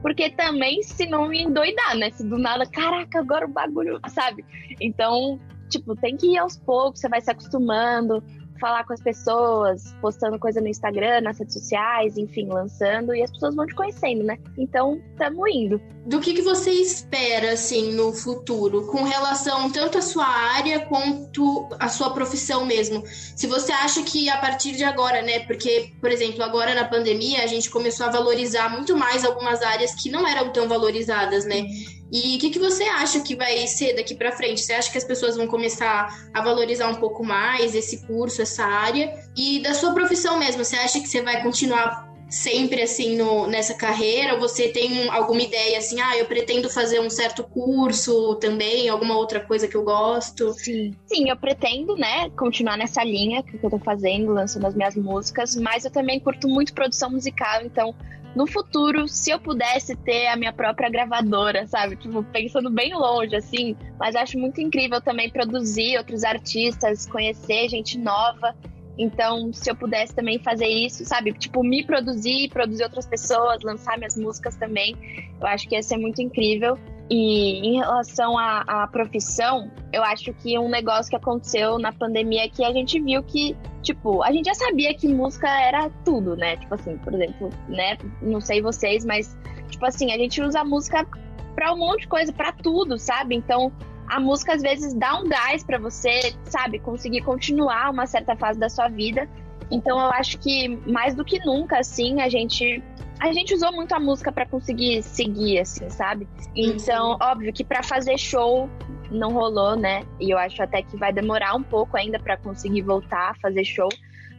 porque 0.00 0.30
também 0.30 0.82
se 0.82 1.06
não 1.06 1.28
me 1.28 1.42
endoidar, 1.42 1.96
né? 1.96 2.10
Se 2.10 2.26
do 2.26 2.38
nada, 2.38 2.64
caraca, 2.66 3.18
agora 3.18 3.46
o 3.46 3.50
bagulho, 3.50 4.00
sabe? 4.08 4.44
Então, 4.80 5.38
tipo, 5.68 5.94
tem 5.94 6.16
que 6.16 6.32
ir 6.32 6.38
aos 6.38 6.56
poucos, 6.56 7.00
você 7.00 7.08
vai 7.08 7.20
se 7.20 7.30
acostumando, 7.30 8.22
falar 8.58 8.84
com 8.84 8.92
as 8.92 9.00
pessoas, 9.00 9.94
postando 10.00 10.38
coisa 10.38 10.60
no 10.60 10.68
Instagram, 10.68 11.20
nas 11.22 11.38
redes 11.38 11.54
sociais, 11.54 12.16
enfim, 12.16 12.48
lançando, 12.48 13.14
e 13.14 13.22
as 13.22 13.30
pessoas 13.30 13.54
vão 13.54 13.66
te 13.66 13.74
conhecendo, 13.74 14.24
né? 14.24 14.38
Então, 14.56 15.00
tamo 15.16 15.46
indo. 15.48 15.80
Do 16.06 16.20
que, 16.20 16.34
que 16.34 16.42
você 16.42 16.70
espera, 16.70 17.52
assim, 17.52 17.92
no 17.92 18.12
futuro, 18.12 18.86
com 18.86 19.02
relação 19.02 19.70
tanto 19.70 19.98
à 19.98 20.02
sua 20.02 20.26
área 20.26 20.86
quanto 20.86 21.68
à 21.80 21.88
sua 21.88 22.10
profissão 22.10 22.64
mesmo? 22.64 23.02
Se 23.06 23.46
você 23.46 23.72
acha 23.72 24.02
que 24.02 24.28
a 24.30 24.38
partir 24.38 24.72
de 24.72 24.84
agora, 24.84 25.22
né? 25.22 25.40
Porque, 25.40 25.92
por 26.00 26.10
exemplo, 26.10 26.42
agora 26.42 26.74
na 26.74 26.84
pandemia, 26.84 27.42
a 27.42 27.46
gente 27.46 27.70
começou 27.70 28.06
a 28.06 28.10
valorizar 28.10 28.68
muito 28.68 28.96
mais 28.96 29.24
algumas 29.24 29.62
áreas 29.62 29.94
que 29.94 30.10
não 30.10 30.26
eram 30.26 30.52
tão 30.52 30.68
valorizadas, 30.68 31.44
né? 31.44 31.66
E 32.10 32.36
o 32.36 32.38
que, 32.38 32.50
que 32.50 32.58
você 32.58 32.84
acha 32.84 33.20
que 33.20 33.34
vai 33.34 33.66
ser 33.66 33.94
daqui 33.94 34.14
para 34.14 34.32
frente? 34.32 34.60
Você 34.60 34.72
acha 34.72 34.90
que 34.90 34.98
as 34.98 35.04
pessoas 35.04 35.36
vão 35.36 35.46
começar 35.46 36.28
a 36.32 36.40
valorizar 36.40 36.88
um 36.88 36.94
pouco 36.94 37.24
mais 37.24 37.74
esse 37.74 38.06
curso, 38.06 38.42
essa 38.42 38.64
área? 38.64 39.12
E 39.36 39.60
da 39.60 39.74
sua 39.74 39.92
profissão 39.92 40.38
mesmo, 40.38 40.64
você 40.64 40.76
acha 40.76 41.00
que 41.00 41.08
você 41.08 41.22
vai 41.22 41.42
continuar 41.42 42.05
sempre 42.28 42.82
assim 42.82 43.16
no, 43.16 43.46
nessa 43.46 43.74
carreira? 43.74 44.38
Você 44.38 44.68
tem 44.68 45.08
alguma 45.08 45.42
ideia 45.42 45.78
assim, 45.78 46.00
ah, 46.00 46.16
eu 46.16 46.26
pretendo 46.26 46.68
fazer 46.68 47.00
um 47.00 47.10
certo 47.10 47.44
curso 47.44 48.34
também, 48.36 48.88
alguma 48.88 49.16
outra 49.16 49.40
coisa 49.40 49.68
que 49.68 49.76
eu 49.76 49.84
gosto? 49.84 50.52
Sim. 50.54 50.94
Sim, 51.06 51.28
eu 51.28 51.36
pretendo, 51.36 51.96
né, 51.96 52.30
continuar 52.30 52.76
nessa 52.76 53.02
linha 53.04 53.42
que 53.42 53.58
eu 53.62 53.70
tô 53.70 53.78
fazendo, 53.78 54.32
lançando 54.32 54.66
as 54.66 54.74
minhas 54.74 54.96
músicas, 54.96 55.56
mas 55.56 55.84
eu 55.84 55.90
também 55.90 56.20
curto 56.20 56.48
muito 56.48 56.74
produção 56.74 57.10
musical, 57.10 57.62
então 57.62 57.94
no 58.36 58.46
futuro, 58.46 59.08
se 59.08 59.30
eu 59.30 59.40
pudesse 59.40 59.96
ter 59.96 60.26
a 60.26 60.36
minha 60.36 60.52
própria 60.52 60.90
gravadora, 60.90 61.66
sabe? 61.66 61.96
Tipo, 61.96 62.22
pensando 62.22 62.68
bem 62.68 62.92
longe, 62.92 63.34
assim. 63.34 63.74
Mas 63.98 64.14
acho 64.14 64.38
muito 64.38 64.60
incrível 64.60 65.00
também 65.00 65.30
produzir 65.30 65.96
outros 65.96 66.22
artistas, 66.22 67.06
conhecer 67.06 67.66
gente 67.70 67.96
nova. 67.96 68.54
Então, 68.98 69.52
se 69.52 69.70
eu 69.70 69.76
pudesse 69.76 70.14
também 70.14 70.38
fazer 70.38 70.66
isso, 70.66 71.04
sabe? 71.04 71.32
Tipo, 71.32 71.62
me 71.62 71.84
produzir, 71.84 72.48
produzir 72.48 72.82
outras 72.84 73.06
pessoas, 73.06 73.62
lançar 73.62 73.98
minhas 73.98 74.16
músicas 74.16 74.56
também, 74.56 74.96
eu 75.38 75.46
acho 75.46 75.68
que 75.68 75.74
ia 75.74 75.82
ser 75.82 75.98
muito 75.98 76.22
incrível. 76.22 76.78
E 77.08 77.68
em 77.68 77.76
relação 77.76 78.36
à, 78.36 78.62
à, 78.62 78.86
profissão, 78.88 79.70
eu 79.92 80.02
acho 80.02 80.32
que 80.34 80.58
um 80.58 80.68
negócio 80.68 81.08
que 81.08 81.16
aconteceu 81.16 81.78
na 81.78 81.92
pandemia 81.92 82.44
é 82.44 82.48
que 82.48 82.64
a 82.64 82.72
gente 82.72 83.00
viu 83.00 83.22
que, 83.22 83.56
tipo, 83.82 84.22
a 84.24 84.32
gente 84.32 84.46
já 84.46 84.54
sabia 84.54 84.92
que 84.92 85.06
música 85.06 85.48
era 85.48 85.88
tudo, 86.04 86.34
né? 86.34 86.56
Tipo 86.56 86.74
assim, 86.74 86.96
por 86.98 87.14
exemplo, 87.14 87.50
né? 87.68 87.96
Não 88.20 88.40
sei 88.40 88.60
vocês, 88.60 89.04
mas, 89.04 89.36
tipo 89.70 89.86
assim, 89.86 90.10
a 90.10 90.18
gente 90.18 90.42
usa 90.42 90.64
música 90.64 91.06
pra 91.54 91.72
um 91.72 91.78
monte 91.78 92.00
de 92.00 92.08
coisa, 92.08 92.32
pra 92.32 92.50
tudo, 92.50 92.98
sabe? 92.98 93.36
Então, 93.36 93.72
a 94.08 94.20
música 94.20 94.54
às 94.54 94.62
vezes 94.62 94.94
dá 94.94 95.18
um 95.18 95.28
gás 95.28 95.64
para 95.64 95.78
você, 95.78 96.34
sabe? 96.44 96.78
Conseguir 96.78 97.22
continuar 97.22 97.90
uma 97.90 98.06
certa 98.06 98.36
fase 98.36 98.58
da 98.58 98.68
sua 98.68 98.88
vida. 98.88 99.28
Então, 99.70 99.98
eu 99.98 100.10
acho 100.12 100.38
que 100.38 100.68
mais 100.86 101.14
do 101.14 101.24
que 101.24 101.44
nunca, 101.44 101.78
assim, 101.78 102.20
a 102.20 102.28
gente 102.28 102.82
a 103.18 103.32
gente 103.32 103.54
usou 103.54 103.72
muito 103.72 103.94
a 103.94 103.98
música 103.98 104.30
para 104.30 104.44
conseguir 104.44 105.02
seguir, 105.02 105.58
assim, 105.58 105.88
sabe? 105.88 106.28
Então, 106.54 107.16
óbvio 107.20 107.52
que 107.52 107.64
para 107.64 107.82
fazer 107.82 108.18
show 108.18 108.68
não 109.10 109.32
rolou, 109.32 109.74
né? 109.74 110.02
E 110.20 110.30
eu 110.30 110.38
acho 110.38 110.62
até 110.62 110.82
que 110.82 110.96
vai 110.96 111.12
demorar 111.12 111.54
um 111.54 111.62
pouco 111.62 111.96
ainda 111.96 112.18
para 112.18 112.36
conseguir 112.36 112.82
voltar 112.82 113.30
a 113.30 113.34
fazer 113.36 113.64
show. 113.64 113.88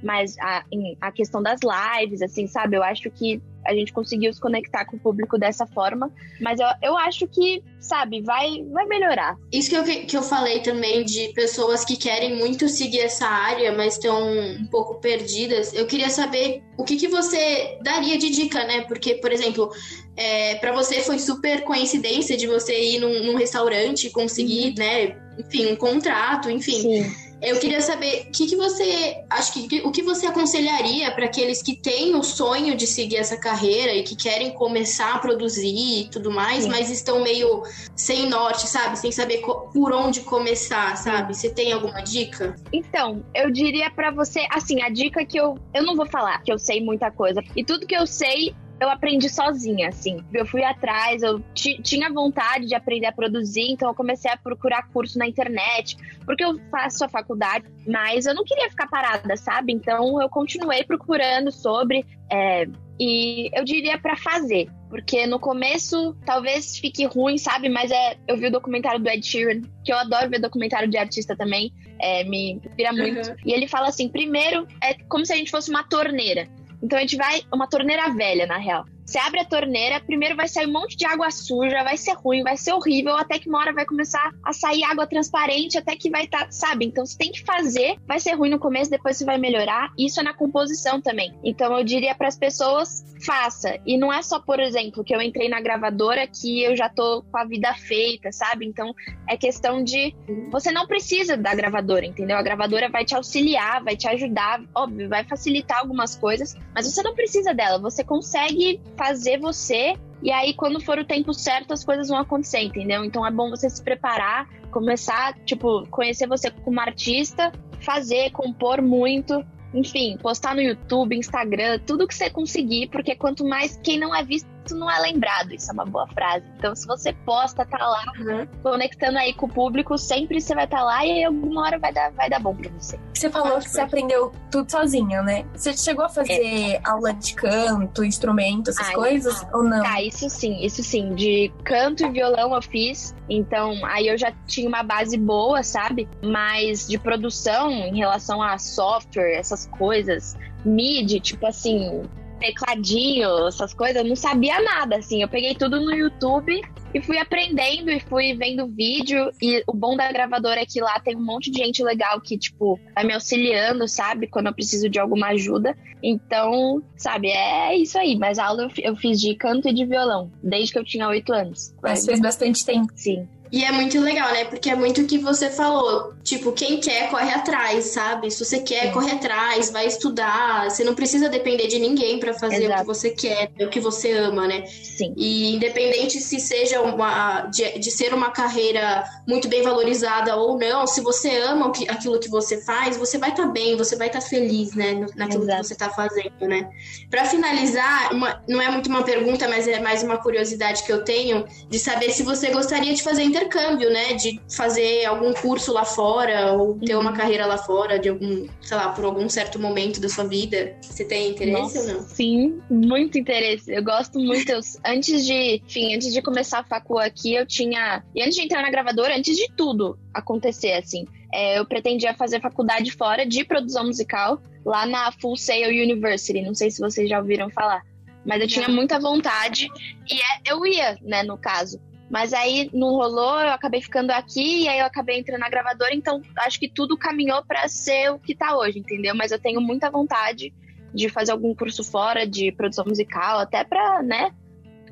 Mas 0.04 0.38
a, 0.40 0.64
a 1.02 1.12
questão 1.12 1.42
das 1.42 1.60
lives, 1.62 2.22
assim, 2.22 2.48
sabe? 2.48 2.78
Eu 2.78 2.84
acho 2.84 3.10
que 3.10 3.42
a 3.68 3.74
gente 3.74 3.92
conseguiu 3.92 4.34
se 4.34 4.40
conectar 4.40 4.86
com 4.86 4.96
o 4.96 5.00
público 5.00 5.38
dessa 5.38 5.68
forma. 5.68 6.12
Mas 6.40 6.60
eu, 6.60 6.68
eu 6.82 6.98
acho 6.98 7.28
que, 7.28 7.62
sabe, 7.80 8.22
vai, 8.22 8.64
vai 8.72 8.86
melhorar. 8.86 9.36
Isso 9.52 9.70
que 9.70 9.76
eu, 9.76 9.84
que 9.84 10.18
eu 10.18 10.24
falei 10.24 10.62
também 10.62 11.04
de 11.04 11.34
pessoas 11.34 11.84
que 11.84 11.98
querem 11.98 12.38
muito 12.38 12.70
seguir 12.70 13.02
essa 13.02 13.28
área, 13.28 13.76
mas 13.76 13.94
estão 13.94 14.26
um 14.26 14.68
pouco 14.68 14.96
perdidas. 15.02 15.74
Eu 15.74 15.86
queria 15.86 16.10
saber 16.10 16.64
o 16.78 16.84
que, 16.84 16.96
que 16.96 17.08
você 17.08 17.78
daria 17.84 18.18
de 18.18 18.30
dica, 18.30 18.64
né? 18.64 18.82
Porque, 18.82 19.16
por 19.16 19.32
exemplo, 19.32 19.70
é, 20.16 20.56
para 20.56 20.72
você 20.72 21.02
foi 21.02 21.20
super 21.20 21.64
coincidência 21.64 22.38
de 22.38 22.48
você 22.48 22.80
ir 22.80 23.00
num, 23.00 23.24
num 23.24 23.36
restaurante, 23.36 24.10
conseguir, 24.12 24.70
uhum. 24.70 24.76
né? 24.78 25.18
Enfim, 25.38 25.68
um 25.68 25.76
contrato, 25.76 26.50
enfim. 26.50 26.82
Sim. 26.82 27.27
Eu 27.42 27.60
queria 27.60 27.82
saber 27.82 28.28
o 28.28 28.32
que, 28.32 28.48
que 28.48 28.56
você 28.56 29.24
acho 29.30 29.54
que 29.54 29.82
o 29.82 29.92
que 29.92 30.02
você 30.02 30.26
aconselharia 30.26 31.12
para 31.12 31.26
aqueles 31.26 31.62
que 31.62 31.76
têm 31.76 32.16
o 32.16 32.24
sonho 32.24 32.76
de 32.76 32.88
seguir 32.88 33.18
essa 33.18 33.38
carreira 33.38 33.94
e 33.94 34.04
que 34.04 34.16
querem 34.16 34.52
começar 34.52 35.16
a 35.16 35.20
produzir 35.20 36.02
e 36.02 36.10
tudo 36.10 36.32
mais, 36.32 36.64
Sim. 36.64 36.70
mas 36.70 36.90
estão 36.90 37.22
meio 37.22 37.64
sem 37.96 38.28
norte, 38.28 38.68
sabe? 38.68 38.98
Sem 38.98 39.12
saber 39.12 39.42
por 39.42 39.94
onde 39.94 40.22
começar, 40.22 40.98
sabe? 40.98 41.36
Você 41.36 41.50
tem 41.50 41.72
alguma 41.72 42.02
dica? 42.02 42.56
Então, 42.74 43.24
eu 43.36 43.52
diria 43.52 43.90
para 43.92 44.10
você, 44.10 44.48
assim, 44.52 44.82
a 44.82 44.90
dica 44.90 45.26
que 45.26 45.40
eu 45.40 45.58
eu 45.74 45.84
não 45.84 45.96
vou 45.96 46.08
falar 46.08 46.42
que 46.42 46.52
eu 46.52 46.58
sei 46.58 46.84
muita 46.84 47.12
coisa. 47.12 47.44
E 47.56 47.64
tudo 47.64 47.86
que 47.86 47.96
eu 47.96 48.08
sei 48.08 48.56
eu 48.80 48.90
aprendi 48.90 49.30
sozinha, 49.30 49.90
assim. 49.90 50.24
Eu 50.34 50.46
fui 50.46 50.64
atrás, 50.64 51.24
eu 51.24 51.42
tinha 51.54 52.12
vontade 52.12 52.68
de 52.68 52.76
aprender 52.76 53.08
a 53.08 53.12
produzir, 53.12 53.72
então 53.72 53.90
eu 53.90 53.96
comecei 53.96 54.30
a 54.30 54.38
procurar 54.38 54.88
curso 54.90 55.18
na 55.18 55.28
internet, 55.28 55.98
porque 56.26 56.44
eu 56.44 56.60
faço 56.70 57.04
a 57.04 57.10
faculdade, 57.10 57.66
mas 57.88 58.26
eu 58.26 58.36
não 58.36 58.44
queria 58.44 58.70
ficar 58.70 58.88
parada, 58.88 59.36
sabe? 59.36 59.74
Então 59.74 60.22
eu 60.22 60.30
continuei 60.30 60.84
procurando 60.84 61.52
sobre. 61.52 62.06
É, 62.32 62.68
e 63.00 63.50
eu 63.54 63.64
diria 63.64 63.98
para 63.98 64.16
fazer, 64.18 64.68
porque 64.90 65.28
no 65.28 65.40
começo 65.40 66.16
talvez 66.26 66.78
fique 66.78 67.06
ruim, 67.06 67.38
sabe? 67.38 67.70
Mas 67.70 67.92
é, 67.92 68.18
eu 68.28 68.38
vi 68.38 68.48
o 68.48 68.52
documentário 68.52 69.00
do 69.00 69.10
Ed 69.10 69.26
Sheeran, 69.26 69.62
que 69.84 69.92
eu 69.92 69.98
adoro 69.98 70.30
ver 70.30 70.40
documentário 70.40 70.90
de 70.90 70.98
artista 70.98 71.36
também, 71.36 71.72
é, 72.00 72.24
me 72.24 72.54
inspira 72.54 72.92
muito. 72.92 73.30
Uhum. 73.30 73.36
E 73.46 73.54
ele 73.54 73.68
fala 73.68 73.88
assim: 73.88 74.10
primeiro, 74.10 74.68
é 74.84 74.96
como 75.08 75.26
se 75.26 75.34
a 75.34 75.36
gente 75.36 75.52
fosse 75.52 75.70
uma 75.70 75.84
torneira. 75.84 76.48
Então 76.82 76.98
a 76.98 77.02
gente 77.02 77.18
vai, 77.18 77.42
uma 77.54 77.68
torneira 77.68 78.10
velha, 78.14 78.46
na 78.46 78.58
real. 78.58 78.86
Você 79.08 79.20
abre 79.20 79.40
a 79.40 79.46
torneira, 79.46 80.02
primeiro 80.02 80.36
vai 80.36 80.50
sair 80.50 80.68
um 80.68 80.74
monte 80.74 80.98
de 80.98 81.06
água 81.06 81.32
suja, 81.32 81.82
vai 81.82 81.96
ser 81.96 82.12
ruim, 82.12 82.44
vai 82.44 82.58
ser 82.58 82.74
horrível, 82.74 83.16
até 83.16 83.40
que 83.40 83.48
uma 83.48 83.60
hora 83.60 83.74
vai 83.74 83.86
começar 83.86 84.34
a 84.44 84.52
sair 84.52 84.84
água 84.84 85.08
transparente, 85.08 85.78
até 85.78 85.96
que 85.96 86.10
vai 86.10 86.26
estar, 86.26 86.46
tá, 86.46 86.52
sabe? 86.52 86.86
Então 86.86 87.06
você 87.06 87.18
tem 87.18 87.32
que 87.32 87.42
fazer, 87.46 87.96
vai 88.06 88.20
ser 88.20 88.34
ruim 88.34 88.50
no 88.50 88.60
começo, 88.60 88.92
depois 88.92 89.16
você 89.16 89.24
vai 89.24 89.38
melhorar. 89.38 89.94
Isso 89.98 90.20
é 90.20 90.24
na 90.24 90.34
composição 90.34 91.00
também. 91.00 91.34
Então 91.42 91.78
eu 91.78 91.86
diria 91.86 92.14
para 92.16 92.28
as 92.28 92.38
pessoas, 92.38 93.06
faça. 93.26 93.80
E 93.86 93.98
não 93.98 94.12
é 94.12 94.22
só, 94.22 94.42
por 94.42 94.60
exemplo, 94.60 95.06
que 95.06 95.16
eu 95.16 95.22
entrei 95.22 95.48
na 95.48 95.62
gravadora 95.62 96.28
que 96.28 96.62
eu 96.62 96.76
já 96.76 96.90
tô 96.90 97.24
com 97.32 97.38
a 97.38 97.46
vida 97.46 97.74
feita, 97.76 98.30
sabe? 98.34 98.66
Então 98.66 98.94
é 99.30 99.38
questão 99.38 99.82
de 99.82 100.14
você 100.52 100.70
não 100.70 100.86
precisa 100.86 101.38
da 101.38 101.56
gravadora, 101.56 102.06
entendeu? 102.06 102.38
A 102.38 102.42
gravadora 102.42 102.90
vai 102.90 103.06
te 103.06 103.16
auxiliar, 103.16 103.82
vai 103.84 103.96
te 103.96 104.08
ajudar, 104.10 104.62
óbvio, 104.76 105.08
vai 105.08 105.24
facilitar 105.24 105.80
algumas 105.80 106.14
coisas, 106.14 106.56
mas 106.76 106.86
você 106.86 107.02
não 107.02 107.16
precisa 107.16 107.54
dela. 107.54 107.80
Você 107.80 108.04
consegue 108.04 108.82
fazer 108.98 109.40
você 109.40 109.96
e 110.22 110.32
aí, 110.32 110.54
quando 110.54 110.82
for 110.82 110.98
o 110.98 111.06
tempo 111.06 111.34
certo, 111.34 111.74
as 111.74 111.84
coisas 111.84 112.08
vão 112.08 112.18
acontecer, 112.18 112.60
entendeu? 112.60 113.06
Então 113.06 113.26
é 113.26 113.32
bom 113.32 113.50
você 113.50 113.70
se 113.70 113.84
preparar, 113.84 114.48
começar, 114.72 115.38
tipo, 115.46 115.88
conhecer 115.90 116.28
você 116.28 116.50
como 116.50 116.80
artista, 116.80 117.52
fazer, 117.80 118.32
compor 118.32 118.82
muito, 118.82 119.46
enfim, 119.74 120.18
postar 120.18 120.56
no 120.56 120.62
YouTube, 120.62 121.16
Instagram, 121.16 121.80
tudo 121.86 122.08
que 122.08 122.16
você 122.16 122.30
conseguir, 122.30 122.88
porque 122.88 123.16
quanto 123.16 123.46
mais 123.46 123.80
quem 123.84 124.00
não 124.00 124.16
é 124.16 124.24
visto 124.24 124.50
não 124.76 124.90
é 124.90 125.00
lembrado. 125.00 125.54
Isso 125.54 125.70
é 125.70 125.74
uma 125.74 125.86
boa 125.86 126.08
frase. 126.08 126.46
Então, 126.58 126.76
se 126.76 126.86
você 126.88 127.14
posta, 127.14 127.66
tá 127.66 127.78
lá, 127.78 128.04
uhum. 128.20 128.48
conectando 128.64 129.18
aí 129.18 129.34
com 129.34 129.46
o 129.46 129.50
público, 129.50 129.98
sempre 129.98 130.42
você 130.42 130.54
vai 130.56 130.66
estar 130.66 130.78
tá 130.78 130.84
lá 130.84 131.06
e 131.06 131.24
alguma 131.24 131.64
hora 131.64 131.80
vai 131.80 131.94
dar, 131.94 132.12
vai 132.12 132.30
dar 132.30 132.40
bom 132.40 132.56
pra 132.56 132.70
você. 132.78 133.00
Você 133.14 133.30
falou 133.30 133.60
que 133.60 133.70
você 133.70 133.82
aprendeu 133.82 134.32
tudo 134.52 134.70
sozinha, 134.70 135.22
né? 135.22 135.46
Você 135.54 135.76
chegou 135.76 136.06
a 136.06 136.10
fazer 136.10 136.74
é. 136.74 136.82
aula 136.84 137.14
de 137.14 137.34
canto, 137.34 138.04
instrumento, 138.04 138.70
essas 138.70 138.90
coisas, 138.92 139.46
ou 139.54 139.64
não? 139.64 139.82
Tá, 139.84 140.02
isso 140.02 140.30
sim, 140.30 140.64
isso 140.64 140.84
sim. 140.84 141.14
De 141.16 141.52
canto 141.64 142.06
e 142.06 142.10
violão 142.10 142.54
eu 142.54 142.62
fiz. 142.62 143.16
Então, 143.30 143.74
aí 143.86 144.08
eu 144.08 144.18
já 144.18 144.32
tinha 144.46 144.68
uma 144.68 144.84
base 144.84 145.18
boa, 145.18 145.64
sabe? 145.64 146.08
Mas 146.24 146.88
de 146.88 146.98
produção, 146.98 147.72
em 147.72 147.98
relação 147.98 148.42
a 148.42 148.58
software, 148.58 149.38
essas 149.38 149.66
coisas, 149.68 150.36
MIDI, 150.66 151.20
tipo 151.20 151.46
assim, 151.46 152.04
tecladinho, 152.38 153.48
essas 153.48 153.74
coisas, 153.74 153.98
eu 153.98 154.08
não 154.08 154.16
sabia 154.16 154.62
nada, 154.62 154.98
assim. 154.98 155.22
Eu 155.22 155.28
peguei 155.28 155.56
tudo 155.56 155.80
no 155.80 155.94
YouTube 155.94 156.62
e 156.94 157.02
fui 157.02 157.18
aprendendo 157.18 157.92
e 157.92 158.00
fui 158.00 158.34
vendo 158.34 158.68
vídeo. 158.68 159.32
E 159.42 159.64
o 159.68 159.74
bom 159.74 159.96
da 159.96 160.12
gravadora 160.12 160.62
é 160.62 160.66
que 160.66 160.82
lá 160.82 161.00
tem 161.00 161.16
um 161.16 161.24
monte 161.24 161.52
de 161.52 161.58
gente 161.60 161.84
legal 161.84 162.20
que, 162.22 162.38
tipo, 162.38 162.80
vai 162.96 163.04
me 163.04 163.14
auxiliando, 163.14 163.88
sabe? 163.88 164.28
Quando 164.28 164.48
eu 164.48 164.54
preciso 164.54 164.90
de 164.90 165.00
alguma 165.00 165.28
ajuda. 165.28 165.76
Então, 166.02 166.82
sabe, 166.96 167.30
é 167.30 167.76
isso 167.76 167.98
aí. 167.98 168.18
Mas 168.18 168.40
a 168.40 168.46
aula 168.46 168.70
eu 168.78 168.96
fiz 168.96 169.20
de 169.20 169.36
canto 169.36 169.68
e 169.68 169.74
de 169.74 169.86
violão, 169.86 170.32
desde 170.44 170.72
que 170.72 170.80
eu 170.80 170.86
tinha 170.86 171.08
oito 171.10 171.34
anos. 171.34 171.74
Mas 171.82 172.06
fez 172.06 172.20
bastante 172.20 172.66
tempo. 172.66 172.92
Sim. 172.96 173.28
E 173.52 173.64
é 173.64 173.72
muito 173.72 174.00
legal, 174.00 174.32
né? 174.32 174.46
Porque 174.46 174.70
é 174.70 174.76
muito 174.76 175.02
o 175.02 175.08
que 175.08 175.18
você 175.18 175.50
falou. 175.50 176.14
Tipo, 176.24 176.52
quem 176.52 176.80
quer, 176.80 177.10
corre 177.10 177.32
atrás, 177.32 177.86
sabe? 177.86 178.30
Se 178.30 178.44
você 178.44 178.60
quer, 178.60 178.88
Sim. 178.88 178.92
corre 178.92 179.12
atrás, 179.12 179.70
vai 179.70 179.88
estudar. 179.88 180.70
Você 180.70 180.84
não 180.84 180.94
precisa 180.94 181.30
depender 181.30 181.68
de 181.68 181.80
ninguém 181.80 182.20
para 182.20 182.34
fazer 182.34 182.66
Exato. 182.66 182.74
o 182.74 182.82
que 182.82 182.88
você 182.88 183.10
quer, 183.12 183.52
o 183.62 183.70
que 183.70 183.80
você 183.80 184.12
ama, 184.12 184.48
né? 184.48 184.66
Sim. 184.66 185.14
E 185.16 185.56
independente 185.56 186.20
se 186.20 186.40
seja 186.40 186.82
uma. 186.82 187.42
de, 187.44 187.80
de 187.80 187.92
ser 187.92 188.14
uma 188.14 188.32
carreira 188.32 189.06
muito 189.28 189.48
bem 189.48 189.62
valorizada 189.62 190.36
ou 190.36 190.58
não, 190.58 190.86
se 190.86 191.02
você 191.02 191.38
ama 191.38 191.72
aquilo 191.88 192.20
que 192.20 192.30
você 192.30 192.62
faz, 192.62 192.98
você 192.98 193.18
vai 193.18 193.30
estar 193.30 193.44
tá 193.44 193.50
bem, 193.50 193.78
você 193.78 193.96
vai 193.96 194.08
estar 194.08 194.20
tá 194.20 194.26
feliz, 194.26 194.74
né? 194.74 195.06
Naquilo 195.16 195.44
Exato. 195.44 195.62
que 195.62 195.68
você 195.68 195.76
tá 195.76 195.90
fazendo, 195.90 196.42
né? 196.42 196.70
Para 197.10 197.26
finalizar, 197.26 198.14
uma, 198.14 198.42
não 198.48 198.62
é 198.62 198.70
muito 198.70 198.90
uma 198.90 199.04
pergunta, 199.04 199.48
mas 199.48 199.68
é 199.68 199.80
mais 199.80 200.04
uma 200.04 200.18
curiosidade 200.18 200.84
que 200.84 200.92
eu 200.92 201.04
tenho 201.04 201.46
de 201.70 201.80
saber 201.80 202.12
se 202.12 202.24
você 202.24 202.50
gostaria 202.50 202.94
de 202.94 203.02
fazer 203.02 203.24
intercâmbio, 203.38 203.90
né? 203.90 204.14
De 204.14 204.40
fazer 204.50 205.06
algum 205.06 205.34
curso 205.34 205.72
lá 205.72 205.86
fora 205.86 206.54
ou 206.54 206.78
ter 206.80 206.96
uma 206.96 207.12
uhum. 207.12 207.18
carreira 207.18 207.46
lá 207.46 207.58
fora, 207.58 208.00
de 208.00 208.10
algum, 208.10 208.48
sei 208.62 208.78
lá, 208.78 208.90
por 208.90 209.06
algum 209.06 209.30
certo 209.30 209.60
momento 209.60 210.02
da 210.02 210.10
sua 210.10 210.26
vida. 210.26 210.76
Você 210.82 211.06
tem 211.06 211.32
interesse 211.32 211.62
Nossa, 211.62 211.80
ou 211.80 211.88
não? 211.88 212.02
Sim, 212.02 212.62
muito 212.70 213.18
interesse. 213.18 213.72
Eu 213.72 213.84
gosto 213.84 214.20
muito. 214.20 214.50
Eu, 214.50 214.60
antes 214.86 215.26
de, 215.26 215.62
enfim, 215.66 215.96
antes 215.96 216.12
de 216.12 216.22
começar 216.22 216.60
a 216.60 216.64
facul 216.64 217.00
aqui, 217.00 217.36
eu 217.36 217.46
tinha. 217.46 218.04
E 218.16 218.22
antes 218.22 218.36
de 218.36 218.42
entrar 218.42 218.62
na 218.62 218.72
gravadora, 218.72 219.16
antes 219.16 219.36
de 219.36 219.48
tudo 219.56 219.98
acontecer, 220.14 220.74
assim, 220.74 221.06
é, 221.34 221.60
eu 221.60 221.66
pretendia 221.66 222.14
fazer 222.14 222.42
faculdade 222.42 222.92
fora 222.92 223.26
de 223.26 223.44
produção 223.44 223.86
musical, 223.86 224.42
lá 224.66 224.86
na 224.86 225.12
Full 225.12 225.38
Sail 225.38 225.70
University. 225.70 226.42
Não 226.42 226.56
sei 226.56 226.72
se 226.72 226.80
vocês 226.80 227.10
já 227.10 227.20
ouviram 227.20 227.50
falar. 227.50 227.84
Mas 228.26 228.42
eu 228.42 228.48
tinha 228.48 228.68
muita 228.68 229.00
vontade 229.00 229.70
e 230.10 230.16
é, 230.16 230.52
eu 230.52 230.66
ia, 230.66 230.98
né, 231.02 231.24
no 231.24 231.38
caso. 231.38 231.80
Mas 232.10 232.34
aí 232.34 232.70
não 232.74 232.90
rolou, 232.90 233.42
eu 233.42 233.50
acabei 233.50 233.82
ficando 233.82 234.12
aqui 234.12 234.64
e 234.64 234.68
aí 234.70 234.80
eu 234.80 234.86
acabei 234.86 235.20
entrando 235.20 235.42
na 235.42 235.50
gravadora, 235.50 235.94
então 235.94 236.22
acho 236.40 236.60
que 236.60 236.70
tudo 236.70 236.98
caminhou 236.98 237.44
para 237.46 237.68
ser 237.68 238.12
o 238.12 238.20
que 238.20 238.34
tá 238.34 238.58
hoje, 238.58 238.80
entendeu? 238.80 239.14
Mas 239.14 239.32
eu 239.32 239.40
tenho 239.40 239.60
muita 239.60 239.90
vontade 239.90 240.54
de 240.94 241.10
fazer 241.10 241.34
algum 241.34 241.54
curso 241.54 241.84
fora 241.84 242.26
de 242.26 242.52
produção 242.54 242.86
musical, 242.88 243.40
até 243.40 243.64
pra, 243.64 244.02
né, 244.02 244.32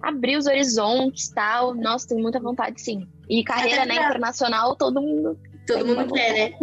abrir 0.02 0.38
os 0.38 0.46
horizontes 0.46 1.30
tal. 1.30 1.74
Nossa, 1.74 2.10
tenho 2.10 2.22
muita 2.22 2.40
vontade, 2.40 2.82
sim. 2.82 3.08
E 3.30 3.44
carreira, 3.44 3.86
né, 3.86 3.96
internacional, 3.96 4.76
todo 4.76 5.02
mundo 5.02 5.40
Todo 5.66 5.86
mundo 5.86 6.14
quer, 6.14 6.34
né? 6.34 6.54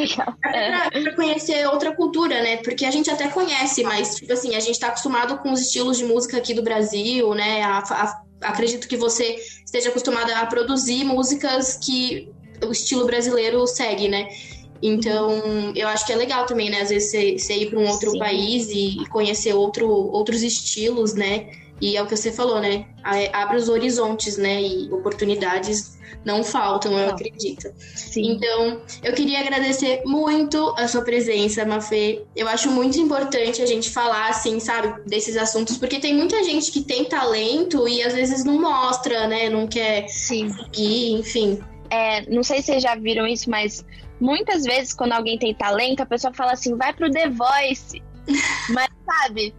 Até 0.42 0.70
pra, 0.70 0.90
pra, 1.02 1.16
conhecer 1.16 1.66
outra 1.68 1.94
cultura, 1.94 2.40
né? 2.40 2.58
Porque 2.58 2.84
a 2.84 2.90
gente 2.90 3.10
até 3.10 3.28
conhece, 3.28 3.82
mas, 3.82 4.14
tipo 4.14 4.32
assim, 4.32 4.54
a 4.54 4.60
gente 4.60 4.78
tá 4.78 4.88
acostumado 4.88 5.38
com 5.38 5.50
os 5.50 5.60
estilos 5.60 5.98
de 5.98 6.04
música 6.04 6.36
aqui 6.36 6.54
do 6.54 6.62
Brasil, 6.62 7.34
né? 7.34 7.62
A, 7.62 7.78
a, 7.78 8.22
acredito 8.42 8.88
que 8.88 8.96
você 8.96 9.36
esteja 9.64 9.88
acostumada 9.88 10.36
a 10.38 10.46
produzir 10.46 11.04
músicas 11.04 11.76
que 11.76 12.28
o 12.64 12.72
estilo 12.72 13.06
brasileiro 13.06 13.66
segue, 13.66 14.08
né? 14.08 14.28
Então, 14.82 15.72
eu 15.76 15.86
acho 15.86 16.04
que 16.04 16.12
é 16.12 16.16
legal 16.16 16.44
também, 16.44 16.68
né? 16.68 16.80
Às 16.80 16.88
vezes 16.90 17.10
você, 17.10 17.38
você 17.38 17.54
ir 17.54 17.70
para 17.70 17.78
um 17.78 17.88
outro 17.88 18.10
Sim. 18.10 18.18
país 18.18 18.68
e 18.70 18.96
conhecer 19.10 19.54
outro, 19.54 19.88
outros 19.88 20.42
estilos, 20.42 21.14
né? 21.14 21.50
E 21.82 21.96
é 21.96 22.02
o 22.02 22.06
que 22.06 22.16
você 22.16 22.30
falou, 22.30 22.60
né? 22.60 22.86
Abre 23.32 23.56
os 23.56 23.68
horizontes, 23.68 24.38
né? 24.38 24.62
E 24.62 24.88
oportunidades 24.92 25.98
não 26.24 26.44
faltam, 26.44 26.92
eu 26.96 27.08
não. 27.08 27.14
acredito. 27.14 27.72
Sim. 27.96 28.34
Então, 28.34 28.80
eu 29.02 29.12
queria 29.12 29.40
agradecer 29.40 30.02
muito 30.06 30.72
a 30.78 30.86
sua 30.86 31.02
presença, 31.02 31.64
Mafê. 31.64 32.22
Eu 32.36 32.46
acho 32.46 32.70
muito 32.70 33.00
importante 33.00 33.60
a 33.60 33.66
gente 33.66 33.90
falar, 33.90 34.28
assim, 34.28 34.60
sabe, 34.60 35.02
desses 35.08 35.36
assuntos, 35.36 35.76
porque 35.76 35.98
tem 35.98 36.14
muita 36.14 36.44
gente 36.44 36.70
que 36.70 36.82
tem 36.82 37.04
talento 37.04 37.88
e 37.88 38.00
às 38.00 38.14
vezes 38.14 38.44
não 38.44 38.60
mostra, 38.60 39.26
né? 39.26 39.50
Não 39.50 39.66
quer 39.66 40.06
Sim. 40.06 40.54
seguir, 40.54 41.14
enfim. 41.14 41.58
É, 41.90 42.22
não 42.30 42.44
sei 42.44 42.58
se 42.58 42.66
vocês 42.66 42.82
já 42.84 42.94
viram 42.94 43.26
isso, 43.26 43.50
mas 43.50 43.84
muitas 44.20 44.62
vezes 44.62 44.94
quando 44.94 45.14
alguém 45.14 45.36
tem 45.36 45.52
talento, 45.52 46.00
a 46.00 46.06
pessoa 46.06 46.32
fala 46.32 46.52
assim, 46.52 46.76
vai 46.76 46.92
pro 46.92 47.10
The 47.10 47.28
Voice. 47.28 48.00
Mas, 48.70 48.88
sabe, 49.04 49.54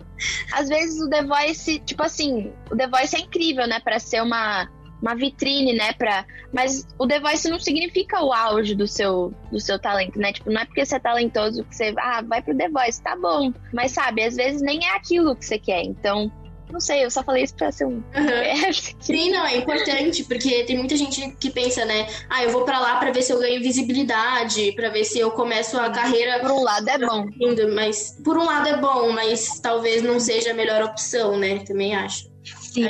às 0.53 0.69
vezes 0.69 1.01
o 1.01 1.09
The 1.09 1.23
Voice, 1.23 1.79
tipo 1.79 2.03
assim, 2.03 2.51
o 2.71 2.75
The 2.75 2.87
Voice 2.87 3.15
é 3.15 3.19
incrível, 3.19 3.67
né, 3.67 3.79
para 3.79 3.99
ser 3.99 4.21
uma 4.21 4.69
uma 5.01 5.15
vitrine, 5.15 5.73
né, 5.73 5.91
para, 5.91 6.25
mas 6.53 6.87
o 6.97 7.05
The 7.05 7.19
Voice 7.19 7.49
não 7.49 7.59
significa 7.59 8.23
o 8.23 8.31
auge 8.31 8.73
do 8.73 8.87
seu 8.87 9.33
do 9.51 9.59
seu 9.59 9.77
talento, 9.77 10.17
né? 10.17 10.31
Tipo, 10.31 10.49
não 10.49 10.61
é 10.61 10.65
porque 10.65 10.85
você 10.85 10.95
é 10.95 10.99
talentoso 10.99 11.65
que 11.65 11.75
você, 11.75 11.93
ah, 11.97 12.21
vai 12.21 12.41
pro 12.41 12.55
The 12.55 12.69
Voice, 12.69 13.03
tá 13.03 13.13
bom. 13.13 13.51
Mas 13.73 13.91
sabe, 13.91 14.23
às 14.23 14.37
vezes 14.37 14.61
nem 14.61 14.85
é 14.85 14.95
aquilo 14.95 15.35
que 15.35 15.45
você 15.45 15.59
quer. 15.59 15.83
Então, 15.83 16.31
não 16.73 16.79
sei, 16.79 17.05
eu 17.05 17.11
só 17.11 17.23
falei 17.23 17.43
isso 17.43 17.53
pra 17.53 17.71
ser 17.71 17.85
um. 17.85 17.97
Uhum. 17.97 18.73
Sim, 18.99 19.29
não, 19.29 19.45
é 19.45 19.57
importante, 19.57 20.23
porque 20.23 20.63
tem 20.63 20.75
muita 20.75 20.97
gente 20.97 21.29
que 21.39 21.51
pensa, 21.51 21.85
né? 21.85 22.07
Ah, 22.27 22.43
eu 22.43 22.51
vou 22.51 22.65
pra 22.65 22.79
lá 22.79 22.97
pra 22.97 23.11
ver 23.11 23.21
se 23.21 23.31
eu 23.31 23.39
ganho 23.39 23.61
visibilidade, 23.61 24.71
pra 24.71 24.89
ver 24.89 25.05
se 25.05 25.19
eu 25.19 25.29
começo 25.29 25.77
a 25.77 25.91
carreira. 25.91 26.39
Por 26.39 26.51
um 26.51 26.63
lado 26.63 26.89
é 26.89 26.97
bom. 26.97 27.27
Mas 27.75 28.17
por 28.23 28.37
um 28.37 28.43
lado 28.43 28.67
é 28.67 28.75
bom, 28.75 29.11
mas 29.11 29.59
talvez 29.59 30.01
não 30.01 30.19
seja 30.19 30.49
a 30.49 30.53
melhor 30.55 30.81
opção, 30.81 31.37
né? 31.37 31.59
Também 31.59 31.95
acho. 31.95 32.27
Sim. 32.43 32.89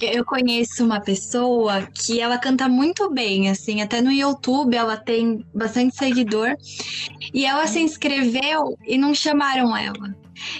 Eu 0.00 0.24
conheço 0.24 0.84
uma 0.84 1.00
pessoa 1.00 1.88
que 1.94 2.20
ela 2.20 2.38
canta 2.38 2.68
muito 2.68 3.08
bem, 3.08 3.48
assim, 3.48 3.80
até 3.80 4.00
no 4.00 4.10
YouTube 4.10 4.76
ela 4.76 4.96
tem 4.96 5.46
bastante 5.54 5.94
seguidor. 5.96 6.56
E 7.32 7.46
ela 7.46 7.68
se 7.68 7.80
inscreveu 7.80 8.76
e 8.84 8.98
não 8.98 9.14
chamaram 9.14 9.76
ela. 9.76 10.12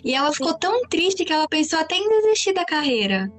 E 0.05 0.15
ela 0.15 0.33
ficou 0.33 0.55
tão 0.55 0.83
triste 0.89 1.25
que 1.25 1.33
ela 1.33 1.49
pensou 1.49 1.79
até 1.79 1.97
em 1.97 2.09
desistir 2.09 2.53
da 2.53 2.65
carreira. 2.65 3.31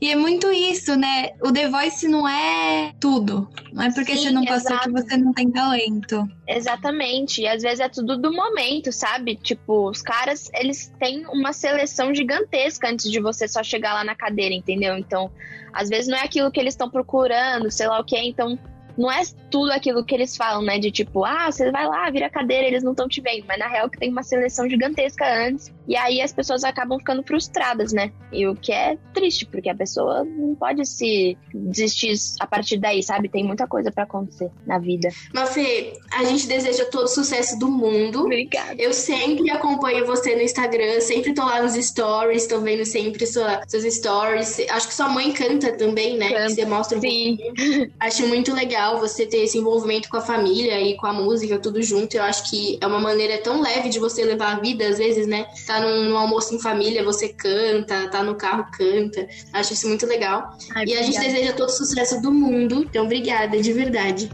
E 0.00 0.10
é 0.10 0.16
muito 0.16 0.50
isso, 0.50 0.96
né? 0.96 1.30
O 1.42 1.52
The 1.52 1.68
Voice 1.68 2.06
não 2.08 2.28
é 2.28 2.92
tudo. 3.00 3.48
Não 3.72 3.84
é 3.84 3.92
porque 3.92 4.16
Sim, 4.16 4.24
você 4.24 4.30
não 4.30 4.44
passou 4.44 4.72
exato. 4.72 4.92
que 4.92 5.02
você 5.02 5.16
não 5.16 5.32
tem 5.32 5.50
talento. 5.50 6.28
Exatamente. 6.46 7.42
E 7.42 7.48
às 7.48 7.62
vezes 7.62 7.80
é 7.80 7.88
tudo 7.88 8.16
do 8.16 8.32
momento, 8.32 8.92
sabe? 8.92 9.36
Tipo, 9.36 9.88
os 9.88 10.02
caras, 10.02 10.50
eles 10.54 10.92
têm 10.98 11.26
uma 11.28 11.52
seleção 11.52 12.14
gigantesca 12.14 12.88
antes 12.88 13.10
de 13.10 13.20
você 13.20 13.48
só 13.48 13.62
chegar 13.62 13.94
lá 13.94 14.04
na 14.04 14.14
cadeira, 14.14 14.54
entendeu? 14.54 14.96
Então, 14.96 15.30
às 15.72 15.88
vezes 15.88 16.08
não 16.08 16.18
é 16.18 16.24
aquilo 16.24 16.50
que 16.50 16.60
eles 16.60 16.74
estão 16.74 16.90
procurando, 16.90 17.70
sei 17.70 17.86
lá 17.88 17.98
o 17.98 18.04
que. 18.04 18.18
Então, 18.18 18.58
não 18.96 19.10
é 19.10 19.22
tudo 19.54 19.70
aquilo 19.70 20.04
que 20.04 20.12
eles 20.12 20.36
falam, 20.36 20.62
né? 20.62 20.80
De 20.80 20.90
tipo, 20.90 21.24
ah, 21.24 21.48
você 21.48 21.70
vai 21.70 21.86
lá, 21.86 22.10
vira 22.10 22.28
cadeira, 22.28 22.66
eles 22.66 22.82
não 22.82 22.90
estão 22.90 23.06
te 23.06 23.20
vendo. 23.20 23.44
Mas 23.46 23.56
na 23.56 23.68
real 23.68 23.88
que 23.88 23.96
tem 23.96 24.10
uma 24.10 24.24
seleção 24.24 24.68
gigantesca 24.68 25.24
antes. 25.24 25.72
E 25.86 25.96
aí 25.96 26.20
as 26.20 26.32
pessoas 26.32 26.64
acabam 26.64 26.98
ficando 26.98 27.22
frustradas, 27.22 27.92
né? 27.92 28.10
E 28.32 28.48
o 28.48 28.56
que 28.56 28.72
é 28.72 28.98
triste, 29.12 29.46
porque 29.46 29.68
a 29.68 29.74
pessoa 29.74 30.24
não 30.24 30.56
pode 30.56 30.84
se 30.84 31.38
desistir 31.54 32.14
a 32.40 32.48
partir 32.48 32.78
daí, 32.78 33.00
sabe? 33.00 33.28
Tem 33.28 33.44
muita 33.44 33.68
coisa 33.68 33.92
para 33.92 34.02
acontecer 34.02 34.50
na 34.66 34.78
vida. 34.78 35.10
Mafê, 35.32 35.92
a 36.10 36.24
gente 36.24 36.48
deseja 36.48 36.86
todo 36.86 37.04
o 37.04 37.08
sucesso 37.08 37.56
do 37.56 37.70
mundo. 37.70 38.22
Obrigada. 38.22 38.74
Eu 38.82 38.92
sempre 38.92 39.48
acompanho 39.50 40.04
você 40.04 40.34
no 40.34 40.42
Instagram, 40.42 41.00
sempre 41.00 41.32
tô 41.32 41.44
lá 41.44 41.62
nos 41.62 41.74
stories, 41.74 42.48
tô 42.48 42.60
vendo 42.60 42.84
sempre 42.84 43.24
sua, 43.24 43.62
seus 43.68 43.84
stories. 43.94 44.58
Acho 44.70 44.88
que 44.88 44.94
sua 44.94 45.08
mãe 45.08 45.32
canta 45.32 45.76
também, 45.76 46.16
né? 46.16 46.30
Canta, 46.30 46.48
você 46.48 46.64
mostra 46.64 46.98
um 46.98 47.00
sim. 47.00 47.36
pouquinho. 47.36 47.92
Acho 48.00 48.26
muito 48.26 48.52
legal 48.52 48.98
você 48.98 49.26
ter 49.26 49.43
esse 49.44 49.58
envolvimento 49.58 50.08
com 50.08 50.16
a 50.16 50.20
família 50.20 50.80
e 50.80 50.96
com 50.96 51.06
a 51.06 51.12
música, 51.12 51.58
tudo 51.58 51.82
junto. 51.82 52.16
Eu 52.16 52.22
acho 52.22 52.50
que 52.50 52.78
é 52.80 52.86
uma 52.86 53.00
maneira 53.00 53.38
tão 53.38 53.60
leve 53.60 53.88
de 53.88 53.98
você 53.98 54.24
levar 54.24 54.56
a 54.56 54.60
vida, 54.60 54.86
às 54.86 54.98
vezes, 54.98 55.26
né? 55.26 55.46
Tá 55.66 55.80
num, 55.80 56.10
num 56.10 56.16
almoço 56.16 56.54
em 56.54 56.60
família, 56.60 57.04
você 57.04 57.28
canta, 57.28 58.08
tá 58.10 58.22
no 58.22 58.34
carro, 58.34 58.66
canta. 58.72 59.26
Acho 59.52 59.72
isso 59.72 59.88
muito 59.88 60.06
legal. 60.06 60.56
Ai, 60.74 60.84
e 60.86 60.94
a 60.94 61.02
gente 61.02 61.18
deseja 61.18 61.52
todo 61.52 61.68
o 61.68 61.72
sucesso 61.72 62.20
do 62.20 62.32
mundo. 62.32 62.84
Então, 62.84 63.04
obrigada, 63.04 63.60
de 63.60 63.72
verdade. 63.72 64.30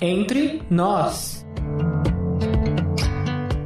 Entre 0.00 0.62
nós. 0.70 1.35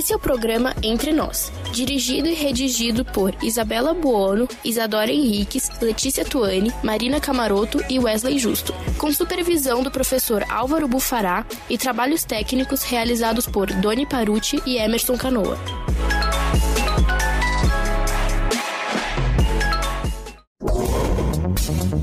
Esse 0.00 0.14
é 0.14 0.16
o 0.16 0.18
programa 0.18 0.74
Entre 0.82 1.12
Nós, 1.12 1.52
dirigido 1.72 2.26
e 2.26 2.32
redigido 2.32 3.04
por 3.04 3.34
Isabela 3.44 3.92
Buono, 3.92 4.48
Isadora 4.64 5.12
Henriques, 5.12 5.70
Letícia 5.78 6.24
Tuani, 6.24 6.72
Marina 6.82 7.20
Camaroto 7.20 7.84
e 7.86 7.98
Wesley 7.98 8.38
Justo, 8.38 8.72
com 8.96 9.12
supervisão 9.12 9.82
do 9.82 9.90
professor 9.90 10.42
Álvaro 10.48 10.88
Bufará 10.88 11.44
e 11.68 11.76
trabalhos 11.76 12.24
técnicos 12.24 12.82
realizados 12.82 13.46
por 13.46 13.70
Doni 13.74 14.06
Paruti 14.06 14.58
e 14.64 14.78
Emerson 14.78 15.18
Canoa. 15.18 15.58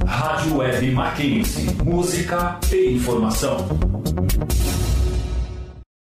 Rádio 0.06 0.58
Web 0.58 0.92
Mackenzie. 0.92 1.84
Música 1.84 2.60
e 2.72 2.94
informação. 2.94 3.97